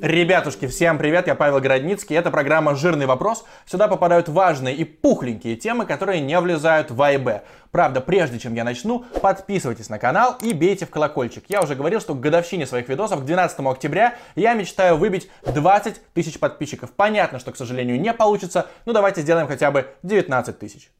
Ребятушки, 0.00 0.68
всем 0.68 0.96
привет, 0.96 1.26
я 1.26 1.34
Павел 1.34 1.58
Городницкий, 1.58 2.14
это 2.14 2.30
программа 2.30 2.76
«Жирный 2.76 3.06
вопрос». 3.06 3.44
Сюда 3.66 3.88
попадают 3.88 4.28
важные 4.28 4.76
и 4.76 4.84
пухленькие 4.84 5.56
темы, 5.56 5.86
которые 5.86 6.20
не 6.20 6.38
влезают 6.38 6.92
в 6.92 7.02
А 7.02 7.10
и 7.10 7.16
Б. 7.16 7.42
Правда, 7.72 8.00
прежде 8.00 8.38
чем 8.38 8.54
я 8.54 8.62
начну, 8.62 9.04
подписывайтесь 9.20 9.88
на 9.88 9.98
канал 9.98 10.36
и 10.40 10.52
бейте 10.52 10.86
в 10.86 10.90
колокольчик. 10.90 11.46
Я 11.48 11.62
уже 11.62 11.74
говорил, 11.74 12.00
что 12.00 12.14
к 12.14 12.20
годовщине 12.20 12.64
своих 12.64 12.88
видосов, 12.88 13.22
к 13.22 13.24
12 13.24 13.58
октября, 13.58 14.14
я 14.36 14.54
мечтаю 14.54 14.96
выбить 14.96 15.28
20 15.42 16.00
тысяч 16.14 16.38
подписчиков. 16.38 16.92
Понятно, 16.92 17.40
что, 17.40 17.50
к 17.50 17.56
сожалению, 17.56 18.00
не 18.00 18.12
получится, 18.12 18.68
но 18.86 18.92
давайте 18.92 19.22
сделаем 19.22 19.48
хотя 19.48 19.72
бы 19.72 19.88
19 20.04 20.60
тысяч. 20.60 20.92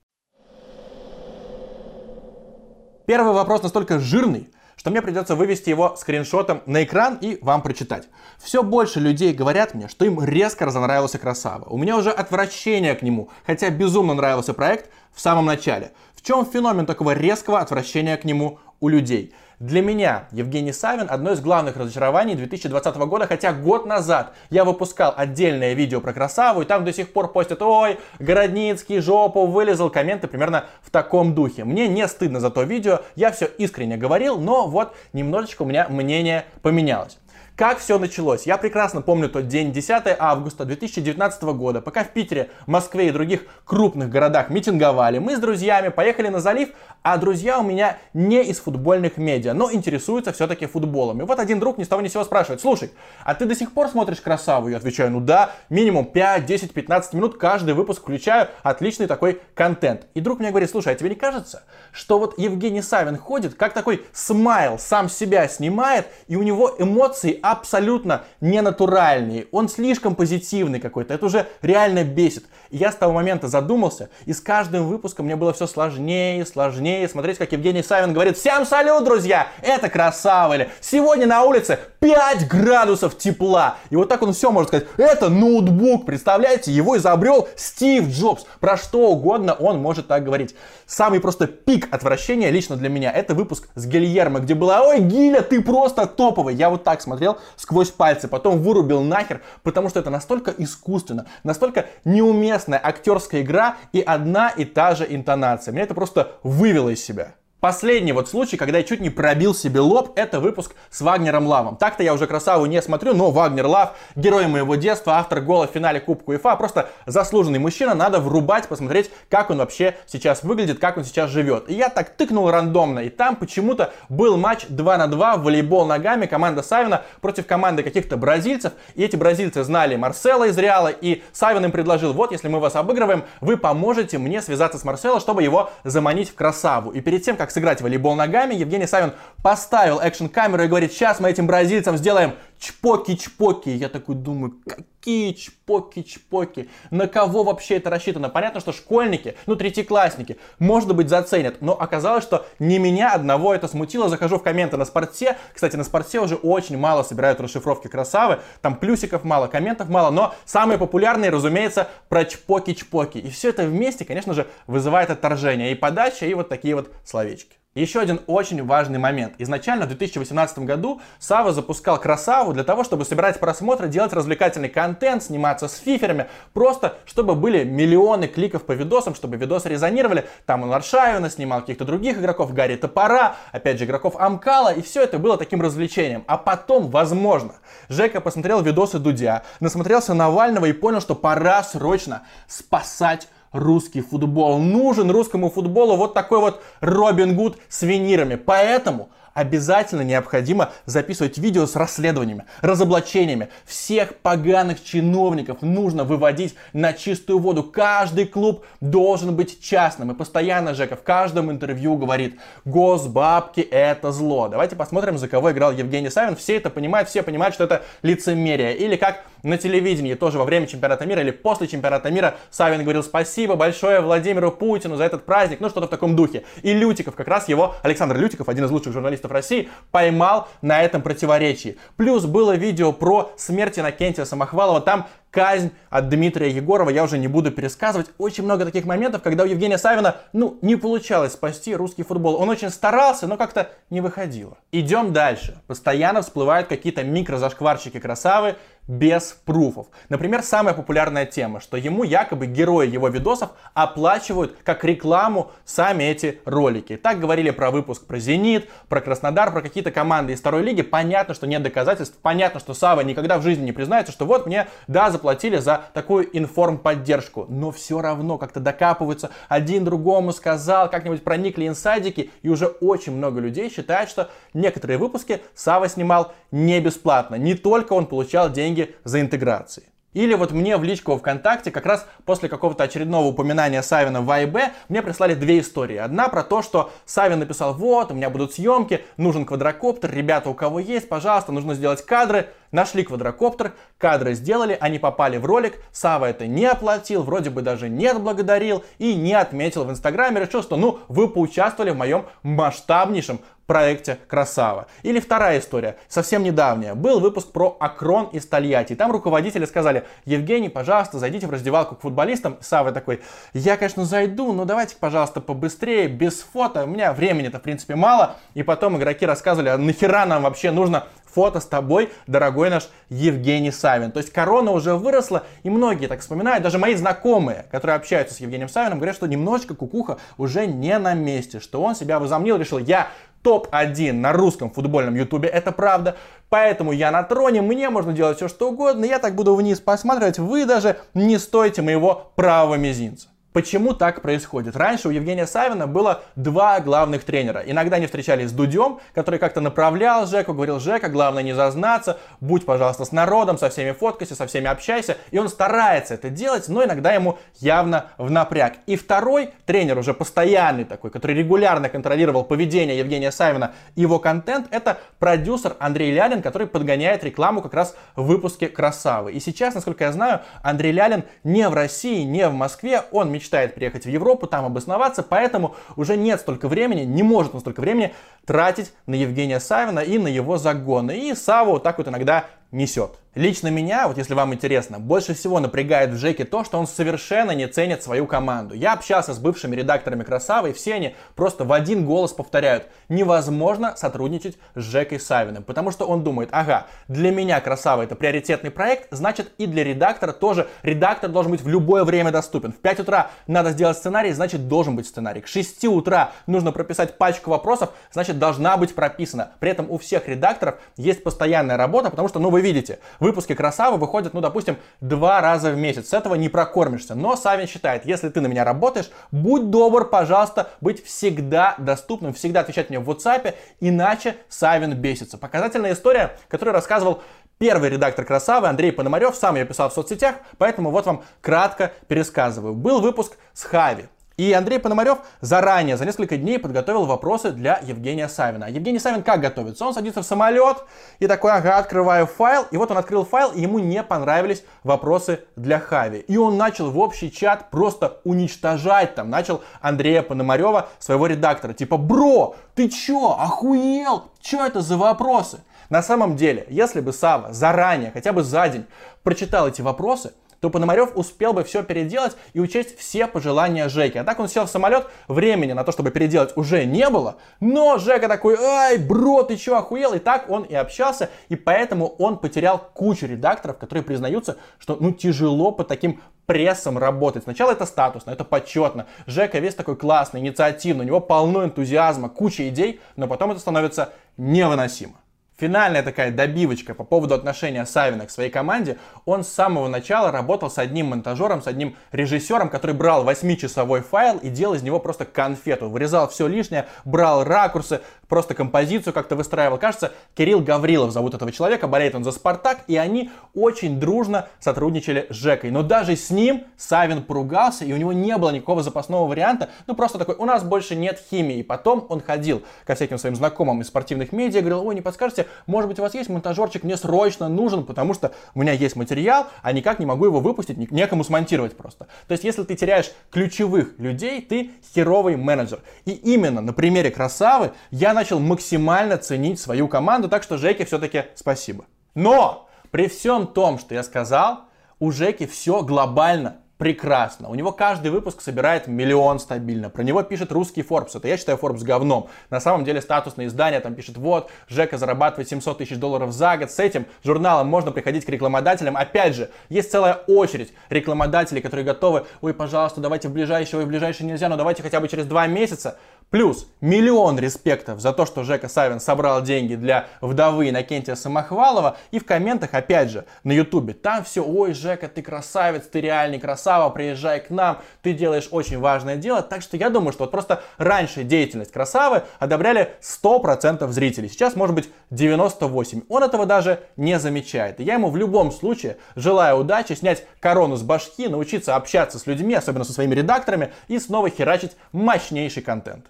Первый 3.07 3.33
вопрос 3.33 3.63
настолько 3.63 4.01
жирный, 4.01 4.51
что 4.79 4.91
мне 4.91 5.03
придется 5.03 5.35
вывести 5.35 5.71
его 5.71 5.97
скриншотом 5.97 6.63
на 6.65 6.85
экран 6.85 7.19
и 7.21 7.39
вам 7.43 7.63
прочитать. 7.63 8.09
Все 8.39 8.63
больше 8.63 9.01
людей 9.01 9.35
говорят 9.35 9.75
мне, 9.75 9.89
что 9.89 10.05
им 10.05 10.23
резко 10.25 10.65
разонравился 10.65 11.19
Красава. 11.19 11.65
У 11.65 11.77
меня 11.77 11.97
уже 11.97 12.11
отвращение 12.11 12.95
к 12.95 13.03
нему, 13.03 13.29
хотя 13.45 13.71
безумно 13.71 14.15
нравился 14.15 14.55
проект 14.55 14.89
в 15.13 15.21
самом 15.21 15.47
начале. 15.47 15.91
В 16.15 16.23
чем 16.23 16.47
феномен 16.47 16.87
такого 16.87 17.13
резкого 17.13 17.59
отвращения 17.59 18.17
к 18.17 18.25
нему 18.25 18.61
у 18.81 18.89
людей? 18.89 19.35
Для 19.61 19.83
меня 19.83 20.29
Евгений 20.31 20.73
Савин 20.73 21.09
одно 21.11 21.33
из 21.33 21.41
главных 21.41 21.77
разочарований 21.77 22.37
2020 22.37 22.95
года, 22.95 23.27
хотя 23.27 23.53
год 23.53 23.87
назад 23.87 24.33
я 24.51 24.63
выпускал 24.65 25.13
отдельное 25.17 25.73
видео 25.73 26.01
про 26.01 26.13
Красаву, 26.13 26.63
и 26.63 26.65
там 26.65 26.85
до 26.85 26.93
сих 26.93 27.13
пор 27.13 27.33
постят, 27.33 27.61
ой, 27.61 27.99
Городницкий 28.21 29.01
жопу 29.01 29.47
вылезал, 29.47 29.91
комменты 29.91 30.29
примерно 30.29 30.67
в 30.81 30.91
таком 30.91 31.35
духе. 31.35 31.65
Мне 31.65 31.89
не 31.89 32.07
стыдно 32.07 32.39
за 32.39 32.51
то 32.51 32.63
видео, 32.63 33.01
я 33.17 33.33
все 33.33 33.47
искренне 33.47 33.97
говорил, 33.97 34.39
но 34.39 34.69
вот 34.69 34.95
немножечко 35.13 35.63
у 35.63 35.67
меня 35.67 35.89
мнение 35.89 36.45
поменялось. 36.63 37.19
Как 37.59 37.81
все 37.81 37.99
началось? 37.99 38.47
Я 38.47 38.57
прекрасно 38.57 39.03
помню 39.03 39.29
тот 39.29 39.49
день, 39.49 39.73
10 39.73 40.15
августа 40.21 40.65
2019 40.65 41.43
года, 41.43 41.81
пока 41.81 42.05
в 42.05 42.11
Питере, 42.11 42.51
Москве 42.69 43.09
и 43.09 43.11
других 43.11 43.47
крупных 43.65 44.11
городах 44.11 44.49
митинговали, 44.49 45.19
мы 45.19 45.35
с 45.35 45.41
друзьями 45.41 45.89
поехали 45.89 46.29
на 46.29 46.39
залив, 46.39 46.69
а 47.03 47.17
друзья 47.17 47.59
у 47.59 47.65
меня 47.65 47.99
не 48.15 48.45
из 48.45 48.61
футбольных 48.61 49.17
медиа, 49.17 49.55
но 49.55 49.73
интересуются 49.73 50.33
все-таки 50.33 50.67
футболом. 50.67 51.21
И 51.21 51.25
вот 51.25 51.41
один 51.41 51.59
друг 51.59 51.79
ни 51.79 51.83
с 51.83 51.89
того 51.89 52.01
ни 52.01 52.07
сего 52.07 52.23
спрашивает, 52.23 52.61
слушай, 52.61 52.93
а 53.25 53.35
ты 53.35 53.45
до 53.45 53.57
сих 53.57 53.73
пор 53.73 53.89
смотришь 53.89 54.21
«Красаву»? 54.21 54.69
Я 54.69 54.77
отвечаю, 54.77 55.11
ну 55.11 55.21
да, 55.21 55.51
минимум 55.69 56.05
5, 56.05 56.47
10, 56.47 56.73
15 56.73 57.15
минут 57.15 57.39
каждый 57.39 57.75
выпуск 57.75 58.03
включаю, 58.03 58.49
отличный 58.63 59.09
такой 59.09 59.41
контент. 59.55 60.07
И 60.15 60.21
друг 60.21 60.39
мне 60.39 60.51
говорит, 60.51 60.71
слушай, 60.71 60.93
а 60.93 60.97
тебе 60.97 61.11
не 61.11 61.17
кажется, 61.17 61.65
что 61.91 62.21
вот 62.21 62.39
Евгений 62.39 62.83
Савин 62.83 63.17
ходит, 63.17 63.55
как 63.55 63.73
такой 63.73 64.05
смайл, 64.13 64.79
сам 64.79 65.09
себя 65.09 65.49
снимает, 65.49 66.07
и 66.29 66.37
у 66.37 66.43
него 66.45 66.73
эмоции 66.79 67.37
абсолютно 67.51 68.25
ненатуральные. 68.41 69.47
Он 69.53 69.69
слишком 69.69 70.15
позитивный 70.15 70.81
какой-то. 70.81 71.15
Это 71.15 71.27
уже 71.27 71.47
реально 71.63 72.05
бесит. 72.05 72.45
И 72.71 72.77
я 72.77 72.93
с 72.93 72.95
того 72.95 73.13
момента 73.13 73.49
задумался, 73.49 74.11
и 74.27 74.33
с 74.33 74.41
каждым 74.41 74.87
выпуском 74.89 75.27
мне 75.27 75.37
было 75.37 75.53
все 75.53 75.67
сложнее 75.67 76.41
и 76.41 76.45
сложнее 76.45 77.09
смотреть, 77.09 77.39
как 77.39 77.53
Евгений 77.53 77.83
Савин 77.83 78.13
говорит 78.13 78.37
«Всем 78.37 78.67
салют, 78.67 79.05
друзья! 79.05 79.49
Это 79.63 79.89
красава!» 79.89 80.55
Или 80.55 80.71
«Сегодня 80.81 81.27
на 81.27 81.43
улице 81.45 81.79
5 82.01 82.49
градусов 82.49 83.17
тепла!» 83.17 83.77
И 83.91 83.97
вот 83.97 84.09
так 84.09 84.23
он 84.23 84.33
все 84.33 84.51
может 84.51 84.69
сказать. 84.69 84.87
Это 84.97 85.31
ноутбук, 85.31 86.05
представляете? 86.05 86.73
Его 86.73 86.97
изобрел 86.97 87.49
Стив 87.57 88.09
Джобс. 88.09 88.45
Про 88.61 88.77
что 88.77 89.09
угодно 89.09 89.55
он 89.55 89.79
может 89.79 90.09
так 90.09 90.25
говорить. 90.25 90.55
Самый 90.87 91.21
просто 91.21 91.47
пик 91.47 91.89
отвращения 91.91 92.51
лично 92.51 92.77
для 92.77 92.89
меня 92.89 93.11
это 93.11 93.35
выпуск 93.35 93.69
с 93.75 93.87
Гильермо, 93.87 94.41
где 94.41 94.55
было 94.55 94.83
«Ой, 94.87 95.01
Гиля, 95.01 95.41
ты 95.43 95.63
просто 95.63 96.07
топовый!» 96.07 96.55
Я 96.55 96.71
вот 96.71 96.85
так 96.85 97.01
смотрел 97.01 97.38
сквозь 97.57 97.91
пальцы, 97.91 98.29
потом 98.29 98.63
вырубил 98.63 99.03
нахер, 99.03 99.43
потому 99.63 99.89
что 99.89 100.01
это 100.01 100.11
настолько 100.11 100.53
искусственно, 100.57 101.27
настолько 101.45 101.87
неуместная 102.05 102.81
актерская 102.83 103.43
игра 103.43 103.77
и 103.93 104.01
одна 104.01 104.49
и 104.51 104.65
та 104.65 104.95
же 104.95 105.07
интонация. 105.09 105.73
Меня 105.73 105.85
это 105.85 105.95
просто 105.95 106.33
вывело 106.43 106.91
из 106.91 107.05
себя. 107.05 107.35
Последний 107.61 108.13
вот 108.13 108.29
случай, 108.29 108.57
когда 108.57 108.79
я 108.79 108.85
чуть 108.85 109.01
не 109.01 109.11
пробил 109.11 109.53
себе 109.53 109.81
лоб, 109.81 110.13
это 110.15 110.39
выпуск 110.39 110.77
с 110.91 111.01
Вагнером 111.01 111.49
Лавом. 111.49 111.77
Так-то 111.77 112.05
я 112.05 112.15
уже 112.15 112.29
красаву 112.29 112.67
не 112.67 112.81
смотрю, 112.81 113.15
но 113.15 113.33
Вагнер 113.33 113.67
Лав, 113.67 113.97
герой 114.15 114.47
моего 114.47 114.77
детства, 114.77 115.15
автор 115.15 115.41
гола 115.41 115.67
в 115.67 115.73
финале 115.73 115.99
Кубка 115.99 116.31
УЕФА, 116.31 116.55
просто 116.55 116.89
заслуженный 117.07 117.59
мужчина, 117.59 117.95
надо 117.97 118.21
врубать, 118.21 118.69
посмотреть, 118.69 119.11
как 119.29 119.51
он 119.51 119.59
вообще 119.59 119.97
сейчас 120.07 120.45
выглядит, 120.45 120.79
как 120.79 120.99
он 120.99 121.05
сейчас 121.05 121.31
живет. 121.31 121.69
И 121.69 121.75
я 121.75 121.89
так 121.89 122.11
тыкнул 122.11 122.49
рандомно, 122.49 123.01
и 123.01 123.09
там 123.09 123.35
почему-то 123.35 123.93
был 124.09 124.37
матч 124.37 124.67
2 124.69 124.97
на 124.97 125.09
2, 125.09 125.39
волейбол 125.39 125.85
ногами, 125.85 126.27
команда 126.27 126.63
Савина 126.63 127.03
против 127.21 127.49
команды 127.49 127.83
каких-то 127.83 128.17
бразильцев, 128.17 128.73
и 128.95 129.03
эти 129.03 129.17
бразильцы 129.17 129.65
знали 129.65 129.97
Марсела 129.97 130.45
из 130.47 130.57
Реала, 130.57 130.89
и 130.89 131.25
Савин 131.33 131.65
им 131.65 131.73
предложил, 131.73 132.13
вот, 132.13 132.31
если 132.31 132.47
мы 132.47 132.61
вас 132.61 132.77
обыгрываем, 132.77 133.25
вы 133.41 133.57
поможете 133.57 134.19
мне 134.19 134.43
связаться 134.43 134.79
с 134.79 134.85
Марсело, 134.85 135.19
чтобы 135.19 135.43
его 135.43 135.71
заманить 135.83 136.31
в 136.31 136.37
красаву. 136.37 136.93
И 136.93 137.01
перед 137.01 137.25
тем, 137.25 137.37
как 137.37 137.48
как 137.49 137.55
сыграть 137.55 137.81
волейбол 137.81 138.15
ногами, 138.15 138.55
Евгений 138.55 138.87
Савин 138.87 139.15
поставил 139.43 140.01
экшн-камеру 140.01 140.65
и 140.65 140.69
говорит, 140.69 140.93
сейчас 140.93 141.19
мы 141.19 141.31
этим 141.31 141.47
бразильцам 141.47 141.97
сделаем 141.97 142.35
чпоки-чпоки. 142.59 143.71
Я 143.71 143.89
такой 143.89 144.15
думаю, 144.15 144.55
какие 144.67 145.33
чпоки-чпоки? 145.33 146.69
На 146.91 147.07
кого 147.07 147.45
вообще 147.45 147.77
это 147.77 147.91
рассчитано? 147.91 148.29
Понятно, 148.29 148.61
что 148.61 148.73
школьники, 148.73 149.37
ну, 149.47 149.57
третьеклассники, 149.57 150.39
может 150.59 150.95
быть, 150.95 151.09
заценят. 151.09 151.61
Но 151.61 151.81
оказалось, 151.81 152.25
что 152.25 152.47
не 152.59 152.79
меня 152.79 153.15
одного 153.15 153.55
это 153.55 153.69
смутило. 153.69 154.09
Захожу 154.09 154.39
в 154.39 154.43
комменты 154.43 154.77
на 154.77 154.85
спорте. 154.85 155.37
Кстати, 155.55 155.77
на 155.77 155.85
спорте 155.85 156.21
уже 156.21 156.35
очень 156.35 156.77
мало 156.77 157.03
собирают 157.03 157.41
расшифровки 157.41 157.89
красавы. 157.89 158.41
Там 158.61 158.77
плюсиков 158.77 159.25
мало, 159.25 159.47
комментов 159.47 159.89
мало. 159.89 160.11
Но 160.11 160.35
самые 160.45 160.79
популярные, 160.79 161.31
разумеется, 161.31 161.89
про 162.09 162.23
чпоки-чпоки. 162.23 163.19
И 163.19 163.31
все 163.31 163.51
это 163.51 163.65
вместе, 163.65 164.05
конечно 164.05 164.35
же, 164.35 164.47
вызывает 164.67 165.11
отторжение. 165.11 165.73
И 165.73 165.75
подача, 165.75 166.27
и 166.27 166.35
вот 166.35 166.49
такие 166.49 166.75
вот 166.75 166.91
словечки. 167.05 167.57
Еще 167.79 168.01
один 168.01 168.21
очень 168.27 168.67
важный 168.67 168.99
момент. 168.99 169.35
Изначально 169.39 169.85
в 169.85 169.89
2018 169.89 170.59
году 170.61 171.01
Сава 171.21 171.53
запускал 171.53 172.01
Красаву 172.01 172.53
для 172.53 172.65
того, 172.65 172.83
чтобы 172.83 173.05
собирать 173.05 173.39
просмотры, 173.39 173.87
делать 173.87 174.13
развлекательный 174.13 174.69
контент, 174.69 175.23
сниматься 175.23 175.69
с 175.69 175.79
фиферами, 175.79 176.27
просто 176.53 176.97
чтобы 177.05 177.37
были 177.37 177.63
миллионы 177.63 178.27
кликов 178.27 178.65
по 178.65 178.73
видосам, 178.73 179.15
чтобы 179.15 179.37
видосы 179.37 179.69
резонировали. 179.69 180.27
Там 180.45 180.65
он 180.65 180.73
Аршавина 180.73 181.31
снимал 181.31 181.61
каких-то 181.61 181.85
других 181.85 182.19
игроков, 182.19 182.53
Гарри 182.53 182.75
Топора, 182.75 183.37
опять 183.53 183.79
же 183.79 183.85
игроков 183.85 184.17
Амкала, 184.19 184.73
и 184.73 184.83
все 184.83 185.05
это 185.05 185.21
было 185.21 185.39
таким 185.39 185.63
развлечением. 185.63 186.25
А 186.27 186.37
потом, 186.37 186.91
возможно, 186.91 187.55
Жека 187.89 188.21
посмотрел 188.21 188.61
видосы 188.61 188.99
Дудя, 188.99 189.45
насмотрелся 189.61 190.15
Навального 190.15 190.67
и 190.67 190.73
понял, 190.73 191.01
что 191.01 191.15
пора 191.15 191.63
срочно 191.63 192.25
спасать 192.49 193.29
русский 193.53 194.01
футбол. 194.01 194.59
Нужен 194.59 195.11
русскому 195.11 195.51
футболу 195.51 195.97
вот 195.97 196.15
такой 196.15 196.41
вот 196.41 196.63
Робин 196.81 197.37
Гуд 197.37 197.59
с 197.69 197.83
винирами. 197.83 198.37
Поэтому 198.37 199.09
обязательно 199.39 200.03
необходимо 200.03 200.71
записывать 200.85 201.39
видео 201.39 201.67
с 201.67 201.77
расследованиями, 201.77 202.45
разоблачениями. 202.61 203.49
Всех 203.65 204.17
поганых 204.17 204.83
чиновников 204.83 205.63
нужно 205.63 206.05
выводить 206.05 206.55
на 206.73 206.93
чистую 206.93 207.39
воду. 207.39 207.63
Каждый 207.63 208.27
клуб 208.27 208.65
должен 208.81 209.37
быть 209.37 209.63
частным. 209.63 210.11
И 210.11 210.15
постоянно 210.15 210.75
Жека 210.75 210.97
в 210.97 211.03
каждом 211.03 211.51
интервью 211.51 211.97
говорит, 211.97 212.39
госбабки 212.65 213.61
это 213.61 214.11
зло. 214.11 214.49
Давайте 214.49 214.75
посмотрим, 214.75 215.19
за 215.19 215.29
кого 215.29 215.53
играл 215.53 215.73
Евгений 215.73 216.11
Савин. 216.11 216.35
Все 216.35 216.57
это 216.57 216.69
понимают, 216.71 217.09
все 217.09 217.23
понимают, 217.23 217.55
что 217.55 217.65
это 217.65 217.85
лицемерие. 218.03 218.77
Или 218.77 218.97
как 218.97 219.25
на 219.43 219.59
телевидении 219.59 220.15
тоже 220.15 220.39
во 220.39 220.45
время 220.45 220.67
чемпионата 220.67 221.07
мира 221.07 221.21
или 221.23 221.31
после 221.31 221.67
чемпионата 221.67 222.11
мира 222.11 222.37
Савин 222.51 222.83
говорил 222.83 223.03
спасибо 223.03 223.57
большое 223.57 224.01
Владимиру 224.01 224.51
Путину 224.51 224.97
за 224.97 225.05
этот 225.05 225.25
праздник, 225.25 225.61
ну 225.61 225.69
что-то 225.69 225.87
в 225.87 225.91
таком 225.91 226.17
духе. 226.17 226.45
И 226.63 226.73
Лютиков, 226.73 227.15
как 227.15 227.29
раз 227.29 227.49
его, 227.49 227.75
Александр 227.83 228.17
Лютиков, 228.17 228.49
один 228.49 228.65
из 228.65 228.71
лучших 228.71 228.93
журналистов 228.93 229.31
России, 229.31 229.69
поймал 229.91 230.49
на 230.63 230.83
этом 230.83 231.03
противоречии. 231.03 231.79
Плюс 231.97 232.25
было 232.25 232.57
видео 232.57 232.93
про 232.93 233.33
смерть 233.37 233.79
Иннокентия 233.79 234.25
Самохвалова. 234.25 234.81
Там 234.81 235.07
казнь 235.31 235.71
от 235.91 236.09
Дмитрия 236.09 236.51
Егорова, 236.51 236.91
я 236.91 237.05
уже 237.05 237.19
не 237.19 237.29
буду 237.29 237.51
пересказывать. 237.51 238.09
Очень 238.19 238.45
много 238.45 238.65
таких 238.65 238.85
моментов, 238.85 239.23
когда 239.23 239.45
у 239.45 239.47
Евгения 239.47 239.79
Савина, 239.79 240.17
ну, 240.33 240.59
не 240.63 240.77
получалось 240.77 241.33
спасти 241.33 241.75
русский 241.75 242.03
футбол. 242.03 242.37
Он 242.37 242.49
очень 242.49 242.71
старался, 242.71 243.27
но 243.27 243.37
как-то 243.37 243.71
не 243.91 244.01
выходило. 244.01 244.57
Идем 244.73 245.13
дальше. 245.13 245.61
Постоянно 245.67 246.23
всплывают 246.23 246.69
какие-то 246.69 247.05
микрозашкварщики-красавы, 247.05 248.57
без 248.89 249.39
пруфов. 249.45 249.87
Например, 250.09 250.43
самая 250.43 250.75
популярная 250.75 251.27
тема, 251.27 251.61
что 251.61 251.77
ему 251.77 252.03
якобы 252.03 252.47
герои 252.47 252.89
его 252.89 253.09
видосов 253.09 253.51
оплачивают 253.75 254.57
как 254.65 254.83
рекламу 254.83 255.53
сами 255.65 256.05
эти 256.05 256.41
ролики. 256.47 256.97
Так 256.97 257.21
говорили 257.21 257.51
про 257.51 257.71
выпуск 257.71 258.07
про 258.07 258.19
Зенит, 258.19 258.69
про 258.89 259.03
Краснодар, 259.03 259.53
про 259.53 259.61
какие-то 259.61 259.91
команды 259.91 260.33
из 260.33 260.41
второй 260.41 260.63
лиги. 260.63 260.81
Понятно, 260.83 261.35
что 261.35 261.47
нет 261.47 261.63
доказательств, 261.63 262.17
понятно, 262.23 262.61
что 262.61 262.73
Сава 262.73 263.03
никогда 263.03 263.39
в 263.39 263.43
жизни 263.43 263.67
не 263.67 263.73
признается, 263.73 264.11
что 264.11 264.25
вот 264.25 264.47
мне, 264.47 264.67
да, 264.87 265.11
заплатили 265.11 265.59
за 265.59 265.83
такую 265.93 266.27
информподдержку. 266.37 267.45
Но 267.49 267.71
все 267.71 268.01
равно 268.01 268.39
как-то 268.39 268.59
докапываются, 268.59 269.31
один 269.49 269.85
другому 269.85 270.33
сказал, 270.33 270.89
как-нибудь 270.89 271.23
проникли 271.23 271.69
инсайдики, 271.69 272.31
и 272.41 272.49
уже 272.49 272.67
очень 272.67 273.13
много 273.15 273.41
людей 273.41 273.71
считают, 273.71 274.09
что 274.09 274.31
некоторые 274.55 274.97
выпуски 274.97 275.43
Сава 275.55 275.89
снимал 275.91 276.33
не 276.51 276.81
бесплатно. 276.81 277.35
Не 277.35 277.55
только 277.55 277.93
он 277.93 278.07
получал 278.07 278.51
деньги 278.51 278.78
деньги 278.79 278.95
за 279.05 279.21
интеграции. 279.21 279.85
Или 280.15 280.35
вот 280.35 280.53
мне 280.53 280.77
в 280.79 280.85
личку 280.85 281.17
ВКонтакте 281.19 281.71
как 281.71 281.85
раз 281.85 282.07
после 282.25 282.49
какого-то 282.49 282.83
очередного 282.83 283.27
упоминания 283.27 283.83
Савина 283.83 284.23
в 284.23 284.31
АИБ 284.31 284.57
мне 284.89 285.03
прислали 285.03 285.35
две 285.35 285.61
истории. 285.61 285.97
Одна 285.97 286.29
про 286.29 286.43
то, 286.43 286.63
что 286.63 286.91
Савин 287.05 287.39
написал, 287.39 287.75
вот, 287.75 288.11
у 288.11 288.15
меня 288.15 288.31
будут 288.31 288.55
съемки, 288.55 289.05
нужен 289.19 289.45
квадрокоптер, 289.45 290.11
ребята, 290.11 290.49
у 290.49 290.55
кого 290.55 290.81
есть, 290.81 291.09
пожалуйста, 291.11 291.53
нужно 291.53 291.75
сделать 291.75 292.05
кадры. 292.05 292.49
Нашли 292.71 293.03
квадрокоптер, 293.03 293.73
кадры 293.97 294.35
сделали, 294.35 294.77
они 294.81 294.99
попали 294.99 295.39
в 295.39 295.47
ролик, 295.47 295.83
Сава 295.93 296.27
это 296.27 296.47
не 296.47 296.67
оплатил, 296.67 297.23
вроде 297.23 297.51
бы 297.51 297.63
даже 297.63 297.89
не 297.89 298.07
отблагодарил 298.07 298.85
и 298.99 299.15
не 299.15 299.35
отметил 299.35 299.85
в 299.85 299.91
Инстаграме, 299.91 300.41
решил, 300.41 300.63
что 300.63 300.77
ну 300.77 300.99
вы 301.09 301.29
поучаствовали 301.29 301.91
в 301.91 301.97
моем 301.97 302.27
масштабнейшем 302.43 303.41
проекте 303.69 304.19
«Красава». 304.29 304.87
Или 305.03 305.21
вторая 305.21 305.59
история, 305.61 305.99
совсем 306.09 306.43
недавняя. 306.43 306.95
Был 306.95 307.21
выпуск 307.21 307.53
про 307.53 307.77
Акрон 307.79 308.29
из 308.33 308.47
Тольятти. 308.47 308.97
Там 308.97 309.13
руководители 309.13 309.67
сказали, 309.67 310.05
Евгений, 310.25 310.71
пожалуйста, 310.71 311.19
зайдите 311.19 311.47
в 311.47 311.51
раздевалку 311.51 311.95
к 311.95 312.01
футболистам. 312.01 312.57
Сава 312.63 312.93
такой, 312.93 313.21
я, 313.53 313.77
конечно, 313.77 314.07
зайду, 314.07 314.55
но 314.55 314.65
давайте, 314.65 314.97
пожалуйста, 314.97 315.43
побыстрее, 315.43 316.09
без 316.09 316.41
фото. 316.41 316.85
У 316.85 316.87
меня 316.87 317.13
времени-то, 317.13 317.59
в 317.59 317.63
принципе, 317.63 317.95
мало. 317.95 318.37
И 318.55 318.63
потом 318.63 318.97
игроки 318.97 319.27
рассказывали, 319.27 319.69
а 319.69 319.77
нахера 319.77 320.25
нам 320.25 320.45
вообще 320.45 320.71
нужно 320.71 321.07
фото 321.39 321.61
с 321.61 321.67
тобой, 321.67 322.11
дорогой 322.27 322.69
наш 322.69 322.89
Евгений 323.11 323.71
Савин. 323.71 324.11
То 324.11 324.19
есть 324.19 324.33
корона 324.33 324.73
уже 324.73 324.97
выросла, 324.97 325.45
и 325.63 325.71
многие 325.71 326.09
так 326.09 326.19
вспоминают, 326.19 326.65
даже 326.65 326.79
мои 326.79 326.97
знакомые, 326.97 327.67
которые 327.71 327.95
общаются 327.95 328.35
с 328.35 328.41
Евгением 328.41 328.69
Савиным, 328.69 328.99
говорят, 328.99 329.15
что 329.15 329.29
немножечко 329.29 329.77
кукуха 329.77 330.19
уже 330.37 330.67
не 330.67 330.99
на 330.99 331.15
месте, 331.15 331.61
что 331.61 331.81
он 331.81 331.95
себя 331.95 332.19
возомнил, 332.19 332.57
решил, 332.57 332.79
я 332.79 333.07
топ-1 333.45 334.15
на 334.15 334.33
русском 334.33 334.69
футбольном 334.69 335.15
ютубе, 335.15 335.49
это 335.49 335.71
правда. 335.71 336.17
Поэтому 336.49 336.91
я 336.91 337.13
на 337.13 337.23
троне, 337.23 337.63
мне 337.63 337.89
можно 337.89 338.13
делать 338.13 338.39
все 338.39 338.49
что 338.49 338.71
угодно, 338.71 339.05
я 339.05 339.21
так 339.21 339.37
буду 339.37 339.55
вниз 339.55 339.79
посматривать, 339.79 340.41
вы 340.41 340.67
даже 340.67 340.97
не 341.15 341.39
стоите 341.39 341.83
моего 341.83 342.33
правого 342.35 342.75
мизинца. 342.75 343.29
Почему 343.53 343.95
так 343.95 344.21
происходит? 344.21 344.77
Раньше 344.77 345.09
у 345.09 345.11
Евгения 345.11 345.47
Савина 345.47 345.87
было 345.87 346.23
два 346.37 346.81
главных 346.81 347.25
тренера. 347.25 347.63
Иногда 347.65 347.97
они 347.97 348.05
встречались 348.05 348.51
с 348.51 348.53
Дудем, 348.53 348.99
который 349.15 349.41
как-то 349.41 349.63
направлял 349.63 350.27
Жеку, 350.27 350.53
говорил, 350.53 350.79
Жека, 350.79 351.09
главное 351.09 351.43
не 351.43 351.55
зазнаться, 351.55 352.19
будь, 352.41 352.67
пожалуйста, 352.67 353.07
с 353.07 353.11
народом, 353.11 353.57
со 353.57 353.71
всеми 353.71 353.93
фоткайся, 353.93 354.35
со 354.35 354.47
всеми 354.47 354.67
общайся. 354.67 355.17
И 355.31 355.39
он 355.39 355.49
старается 355.49 356.13
это 356.15 356.29
делать, 356.29 356.69
но 356.69 356.85
иногда 356.85 357.13
ему 357.13 357.39
явно 357.55 358.09
в 358.19 358.31
напряг. 358.31 358.75
И 358.87 358.97
второй 358.97 359.51
тренер, 359.65 359.99
уже 359.99 360.13
постоянный 360.13 360.85
такой, 360.85 361.11
который 361.11 361.35
регулярно 361.35 361.89
контролировал 361.89 362.45
поведение 362.45 362.99
Евгения 362.99 363.33
Савина 363.33 363.73
и 363.95 364.03
его 364.03 364.19
контент, 364.19 364.67
это 364.73 364.99
продюсер 365.19 365.75
Андрей 365.79 366.13
Лялин, 366.13 366.43
который 366.43 366.67
подгоняет 366.67 367.25
рекламу 367.25 367.63
как 367.63 367.73
раз 367.73 367.97
в 368.15 368.27
выпуске 368.27 368.69
«Красавы». 368.69 369.33
И 369.33 369.41
сейчас, 369.41 369.75
насколько 369.75 370.05
я 370.05 370.13
знаю, 370.13 370.43
Андрей 370.63 370.93
Лялин 370.93 371.25
не 371.45 371.67
в 371.67 371.73
России, 371.73 372.25
не 372.25 372.47
в 372.47 372.53
Москве, 372.53 373.03
он 373.11 373.38
мечтает 373.39 373.75
приехать 373.75 374.05
в 374.05 374.09
Европу, 374.09 374.47
там 374.47 374.65
обосноваться, 374.65 375.23
поэтому 375.23 375.77
уже 375.97 376.17
нет 376.17 376.41
столько 376.41 376.69
времени, 376.69 377.03
не 377.03 377.23
может 377.23 377.55
он 377.55 377.61
столько 377.61 377.81
времени 377.81 378.13
тратить 378.45 378.93
на 379.07 379.15
Евгения 379.15 379.61
Савина 379.61 380.01
и 380.01 380.19
на 380.19 380.29
его 380.29 380.59
загоны. 380.59 381.17
И 381.17 381.35
Саву 381.35 381.73
вот 381.73 381.83
так 381.85 381.99
вот 381.99 382.09
иногда 382.09 382.47
несет. 382.71 383.19
Лично 383.39 383.69
меня, 383.69 384.09
вот 384.09 384.19
если 384.19 384.35
вам 384.35 384.53
интересно, 384.53 384.99
больше 384.99 385.33
всего 385.33 385.61
напрягает 385.61 386.11
в 386.11 386.17
Жеке 386.17 386.45
то, 386.45 386.65
что 386.65 386.77
он 386.77 386.89
совершенно 386.89 387.53
не 387.53 387.69
ценит 387.69 388.03
свою 388.03 388.27
команду. 388.27 388.75
Я 388.75 388.95
общался 388.95 389.33
с 389.33 389.39
бывшими 389.39 389.77
редакторами 389.77 390.25
Красавы, 390.25 390.71
и 390.71 390.73
все 390.73 390.95
они 390.95 391.15
просто 391.37 391.65
в 391.65 391.73
один 391.73 392.05
голос 392.05 392.33
повторяют, 392.33 392.89
невозможно 393.09 393.95
сотрудничать 393.97 394.59
с 394.75 394.81
Жекой 394.81 395.21
Савиным, 395.21 395.63
потому 395.63 395.93
что 395.93 396.05
он 396.05 396.25
думает, 396.25 396.49
ага, 396.51 396.89
для 397.07 397.31
меня 397.31 397.61
Красава 397.61 398.03
это 398.03 398.17
приоритетный 398.17 398.73
проект, 398.73 399.07
значит 399.13 399.53
и 399.59 399.67
для 399.67 399.85
редактора 399.85 400.33
тоже, 400.33 400.67
редактор 400.83 401.31
должен 401.31 401.53
быть 401.53 401.63
в 401.63 401.69
любое 401.69 402.03
время 402.03 402.33
доступен. 402.33 402.73
В 402.73 402.79
5 402.79 403.01
утра 403.01 403.31
надо 403.47 403.71
сделать 403.71 403.99
сценарий, 403.99 404.33
значит 404.33 404.67
должен 404.67 404.97
быть 404.97 405.07
сценарий. 405.07 405.43
К 405.43 405.47
6 405.47 405.85
утра 405.85 406.33
нужно 406.49 406.73
прописать 406.73 407.17
пачку 407.19 407.51
вопросов, 407.51 407.91
значит 408.11 408.41
должна 408.41 408.77
быть 408.77 408.97
прописана. 408.97 409.53
При 409.61 409.71
этом 409.71 409.89
у 409.89 409.97
всех 409.99 410.27
редакторов 410.27 410.81
есть 410.97 411.23
постоянная 411.23 411.77
работа, 411.77 412.11
потому 412.11 412.27
что, 412.27 412.41
ну 412.41 412.51
вы 412.51 412.58
видите, 412.61 412.99
вы 413.21 413.29
выпуски 413.29 413.55
Красавы 413.55 413.99
выходят, 413.99 414.35
ну, 414.35 414.41
допустим, 414.41 414.77
два 415.01 415.41
раза 415.41 415.71
в 415.71 415.77
месяц. 415.77 416.09
С 416.09 416.13
этого 416.13 416.35
не 416.35 416.49
прокормишься. 416.49 417.15
Но 417.15 417.37
Савин 417.37 417.67
считает, 417.67 418.07
если 418.07 418.29
ты 418.29 418.41
на 418.41 418.47
меня 418.47 418.65
работаешь, 418.65 419.11
будь 419.31 419.71
добр, 419.71 420.09
пожалуйста, 420.09 420.71
быть 420.81 421.05
всегда 421.05 421.75
доступным, 421.79 422.33
всегда 422.33 422.61
отвечать 422.61 422.91
мне 422.91 422.99
в 422.99 423.09
WhatsApp, 423.09 423.55
иначе 423.81 424.37
Савин 424.49 424.95
бесится. 424.95 425.39
Показательная 425.39 425.93
история, 425.93 426.37
которую 426.49 426.75
рассказывал 426.75 427.23
Первый 427.59 427.91
редактор 427.91 428.25
«Красавы» 428.25 428.69
Андрей 428.69 428.93
Пономарев, 428.93 429.35
сам 429.35 429.57
ее 429.57 429.65
писал 429.65 429.91
в 429.91 429.93
соцсетях, 429.93 430.37
поэтому 430.59 430.93
вот 430.93 431.07
вам 431.07 431.25
кратко 431.41 431.93
пересказываю. 432.07 432.73
Был 432.75 433.01
выпуск 433.01 433.37
с 433.53 433.65
Хави. 433.65 434.05
И 434.39 434.53
Андрей 434.53 434.79
Пономарев 434.79 435.19
заранее, 435.41 435.97
за 435.97 436.05
несколько 436.07 436.37
дней 436.37 436.61
подготовил 436.61 437.07
вопросы 437.07 437.51
для 437.51 437.81
Евгения 437.83 438.29
Савина. 438.29 438.67
Евгений 438.71 439.01
Савин 439.01 439.25
как 439.25 439.41
готовится? 439.41 439.85
Он 439.85 439.93
садится 439.93 440.23
в 440.23 440.25
самолет 440.25 440.85
и 441.19 441.27
такой, 441.27 441.51
ага, 441.51 441.77
открываю 441.77 442.29
файл. 442.29 442.65
И 442.71 442.77
вот 442.77 442.93
он 442.93 442.99
открыл 442.99 443.25
файл, 443.25 443.51
и 443.51 443.61
ему 443.61 443.81
не 443.81 444.01
понравились 444.05 444.63
вопросы 444.85 445.41
для 445.57 445.81
Хави. 445.81 446.21
И 446.21 446.37
он 446.37 446.57
начал 446.57 446.93
в 446.93 446.99
общий 447.01 447.33
чат 447.33 447.71
просто 447.71 448.21
уничтожать 448.23 449.17
там. 449.17 449.29
Начал 449.29 449.61
Андрея 449.81 450.23
Пономарева, 450.23 450.89
своего 451.01 451.27
редактора. 451.27 451.73
Типа, 451.73 451.97
бро, 451.97 452.55
ты 452.77 452.89
чё, 452.89 453.37
охуел? 453.37 454.31
Чё 454.41 454.65
это 454.65 454.83
за 454.83 454.97
вопросы? 454.97 455.65
На 455.91 456.01
самом 456.01 456.37
деле, 456.37 456.65
если 456.69 457.01
бы 457.01 457.13
Сава 457.13 457.53
заранее, 457.53 458.13
хотя 458.13 458.33
бы 458.33 458.45
за 458.45 458.69
день, 458.69 458.87
прочитал 459.25 459.67
эти 459.67 459.83
вопросы, 459.83 460.33
то 460.61 460.71
Пономарев 460.71 461.13
успел 461.15 461.53
бы 461.53 461.65
все 461.65 461.83
переделать 461.83 462.37
и 462.53 462.61
учесть 462.61 462.99
все 462.99 463.27
пожелания 463.27 463.89
Жеки. 463.89 464.19
А 464.19 464.25
так 464.25 464.39
он 464.41 464.49
сел 464.49 464.67
в 464.67 464.71
самолет, 464.71 465.07
времени 465.29 465.73
на 465.73 465.85
то, 465.85 465.93
чтобы 465.93 466.11
переделать 466.11 466.57
уже 466.57 466.85
не 466.85 467.09
было, 467.11 467.37
но 467.61 467.99
Жека 467.99 468.29
такой, 468.29 468.57
ай, 468.57 468.99
бро, 468.99 469.43
ты 469.43 469.57
че, 469.57 469.77
охуел? 469.77 470.15
И 470.15 470.19
так 470.19 470.51
он 470.51 470.63
и 470.63 470.75
общался, 470.75 471.31
и 471.49 471.57
поэтому 471.57 472.09
он 472.19 472.39
потерял 472.39 472.79
кучу 472.95 473.27
редакторов, 473.27 473.79
которые 473.79 474.05
признаются, 474.05 474.57
что 474.79 474.97
ну 474.99 475.13
тяжело 475.13 475.71
по 475.71 475.85
таким 475.85 476.21
прессом 476.47 476.97
работать. 476.97 477.45
Сначала 477.45 477.73
это 477.73 477.85
статусно, 477.85 478.31
это 478.31 478.43
почетно. 478.43 479.07
Жека 479.27 479.59
весь 479.59 479.75
такой 479.75 479.97
классный, 479.97 480.41
инициативный, 480.41 481.05
у 481.05 481.09
него 481.09 481.21
полно 481.21 481.65
энтузиазма, 481.65 482.31
куча 482.31 482.69
идей, 482.69 483.01
но 483.17 483.29
потом 483.29 483.51
это 483.51 483.61
становится 483.61 484.13
невыносимо. 484.39 485.15
Финальная 485.61 486.05
такая 486.05 486.31
добивочка 486.31 486.95
по 486.95 487.03
поводу 487.03 487.35
отношения 487.35 487.85
Савина 487.85 488.27
к 488.27 488.31
своей 488.31 488.49
команде. 488.49 488.97
Он 489.25 489.43
с 489.43 489.49
самого 489.49 489.89
начала 489.89 490.31
работал 490.31 490.71
с 490.71 490.79
одним 490.79 491.07
монтажером, 491.07 491.63
с 491.63 491.67
одним 491.67 491.97
режиссером, 492.13 492.69
который 492.69 492.95
брал 492.95 493.29
8-часовой 493.29 494.03
файл 494.03 494.39
и 494.39 494.51
делал 494.51 494.75
из 494.75 494.85
него 494.85 495.01
просто 495.01 495.25
конфету. 495.25 495.89
Вырезал 495.89 496.29
все 496.29 496.47
лишнее, 496.47 496.87
брал 497.05 497.43
ракурсы, 497.43 498.03
просто 498.29 498.55
композицию 498.55 499.13
как-то 499.13 499.35
выстраивал. 499.35 499.79
Кажется, 499.79 500.13
Кирилл 500.37 500.61
Гаврилов 500.61 501.11
зовут 501.11 501.35
этого 501.35 501.51
человека, 501.51 501.89
болеет 501.89 502.15
он 502.15 502.23
за 502.23 502.31
Спартак, 502.31 502.85
и 502.87 502.97
они 502.97 503.33
очень 503.53 503.99
дружно 503.99 504.47
сотрудничали 504.61 505.27
с 505.29 505.35
Жекой. 505.35 505.73
Но 505.73 505.83
даже 505.83 506.15
с 506.15 506.31
ним 506.31 506.67
Савин 506.77 507.25
поругался, 507.25 507.85
и 507.85 507.93
у 507.93 507.97
него 507.97 508.13
не 508.13 508.37
было 508.37 508.51
никакого 508.51 508.85
запасного 508.85 509.27
варианта. 509.27 509.71
Ну 509.89 509.97
просто 509.97 510.19
такой, 510.19 510.37
у 510.37 510.45
нас 510.45 510.63
больше 510.63 510.95
нет 510.95 511.21
химии. 511.29 511.59
И 511.59 511.63
потом 511.65 512.07
он 512.11 512.21
ходил 512.21 512.63
ко 512.87 512.95
всяким 512.95 513.19
своим 513.19 513.35
знакомым 513.35 513.81
из 513.81 513.89
спортивных 513.89 514.31
медиа, 514.31 514.61
говорил, 514.61 514.87
ой, 514.87 514.95
не 514.95 515.01
подскажете, 515.01 515.48
может 515.67 515.89
быть, 515.89 515.99
у 515.99 516.03
вас 516.03 516.15
есть 516.15 516.29
монтажерчик, 516.29 516.83
мне 516.83 516.97
срочно 516.97 517.49
нужен, 517.49 517.85
потому 517.85 518.15
что 518.15 518.33
у 518.55 518.61
меня 518.61 518.73
есть 518.73 518.97
материал, 518.97 519.47
а 519.63 519.73
никак 519.73 519.99
не 519.99 520.07
могу 520.07 520.27
его 520.27 520.41
выпустить, 520.41 520.91
некому 520.91 521.25
смонтировать 521.25 521.77
просто. 521.77 522.07
То 522.27 522.33
есть, 522.33 522.45
если 522.45 522.65
ты 522.65 522.75
теряешь 522.75 523.11
ключевых 523.31 523.99
людей, 523.99 524.41
ты 524.41 524.71
херовый 524.95 525.37
менеджер. 525.37 525.81
И 526.05 526.13
именно 526.13 526.61
на 526.61 526.73
примере 526.73 527.11
Красавы 527.11 527.73
я 527.91 528.15
начал 528.15 528.41
максимально 528.41 529.19
ценить 529.19 529.61
свою 529.61 529.89
команду, 529.89 530.29
так 530.29 530.43
что 530.43 530.59
Жеке 530.59 530.85
все-таки 530.85 531.25
спасибо. 531.35 531.85
Но 532.15 532.69
при 532.91 533.09
всем 533.09 533.47
том, 533.47 533.79
что 533.79 533.95
я 533.95 534.03
сказал, 534.03 534.65
у 534.99 535.13
Жеки 535.13 535.47
все 535.47 535.83
глобально 535.83 536.59
прекрасно. 536.79 537.49
У 537.49 537.55
него 537.55 537.73
каждый 537.73 538.11
выпуск 538.13 538.41
собирает 538.41 538.87
миллион 538.87 539.41
стабильно. 539.41 539.91
Про 539.91 540.03
него 540.03 540.23
пишет 540.23 540.53
русский 540.53 540.83
Forbes. 540.83 541.11
Это 541.15 541.27
я 541.29 541.37
считаю 541.37 541.59
Forbes 541.59 541.85
говном. 541.85 542.29
На 542.51 542.61
самом 542.61 542.85
деле 542.85 543.03
статусное 543.03 543.47
издание 543.47 543.81
там 543.81 543.95
пишет, 543.95 544.17
вот, 544.17 544.51
Жека 544.69 544.97
зарабатывает 544.97 545.49
700 545.49 545.79
тысяч 545.79 545.97
долларов 545.99 546.33
за 546.33 546.57
год. 546.57 546.71
С 546.71 546.79
этим 546.79 547.07
журналом 547.25 547.67
можно 547.67 547.91
приходить 547.91 548.25
к 548.25 548.29
рекламодателям. 548.29 548.97
Опять 548.97 549.35
же, 549.35 549.51
есть 549.69 549.91
целая 549.91 550.15
очередь 550.29 550.73
рекламодателей, 550.89 551.61
которые 551.61 551.85
готовы, 551.85 552.27
ой, 552.41 552.55
пожалуйста, 552.55 553.01
давайте 553.01 553.29
в 553.29 553.33
ближайшее, 553.33 553.81
ой, 553.81 553.85
в 553.85 553.89
ближайшее 553.89 554.29
нельзя, 554.29 554.49
но 554.49 554.57
давайте 554.57 554.83
хотя 554.83 555.01
бы 555.01 555.09
через 555.09 555.27
два 555.27 555.47
месяца. 555.49 555.99
Плюс 556.31 556.67
миллион 556.83 557.39
респектов 557.39 558.01
за 558.01 558.13
то, 558.13 558.27
что 558.27 558.45
Жека 558.45 558.69
Савин 558.69 559.01
собрал 559.01 559.41
деньги 559.41 559.77
для 559.77 560.09
вдовы 560.21 560.69
Иннокентия 560.69 561.15
Самохвалова. 561.15 561.97
И 562.11 562.19
в 562.19 562.27
комментах, 562.27 562.75
опять 562.75 563.11
же, 563.11 563.25
на 563.45 563.53
ютубе, 563.53 563.95
там 563.95 564.25
все, 564.25 564.45
ой, 564.45 564.75
Жека, 564.75 565.09
ты 565.09 565.23
красавец, 565.23 565.87
ты 565.87 566.03
реальный 566.03 566.39
красава, 566.39 566.91
приезжай 566.91 567.41
к 567.41 567.49
нам, 567.49 567.79
ты 568.03 568.13
делаешь 568.13 568.49
очень 568.51 568.79
важное 568.79 569.17
дело. 569.17 569.41
Так 569.41 569.63
что 569.63 569.79
я 569.79 569.89
думаю, 569.89 570.13
что 570.13 570.25
вот 570.25 570.31
просто 570.31 570.63
раньше 570.77 571.25
деятельность 571.25 571.73
красавы 571.73 572.25
одобряли 572.39 572.91
100% 573.01 573.89
зрителей. 573.89 574.29
Сейчас, 574.29 574.55
может 574.55 574.75
быть, 574.77 574.91
98%. 575.11 576.05
Он 576.11 576.23
этого 576.23 576.45
даже 576.45 576.81
не 576.99 577.19
замечает. 577.19 577.81
И 577.81 577.85
я 577.85 577.95
ему 577.95 578.11
в 578.11 578.19
любом 578.19 578.53
случае 578.53 578.99
желаю 579.17 579.57
удачи, 579.57 579.95
снять 579.95 580.27
корону 580.41 580.77
с 580.77 580.83
башки, 580.83 581.27
научиться 581.27 581.75
общаться 581.75 582.19
с 582.19 582.27
людьми, 582.27 582.55
особенно 582.55 582.85
со 582.85 582.93
своими 582.93 583.15
редакторами, 583.15 583.73
и 583.89 583.99
снова 583.99 584.29
херачить 584.29 584.77
мощнейший 584.93 585.63
контент. 585.63 586.05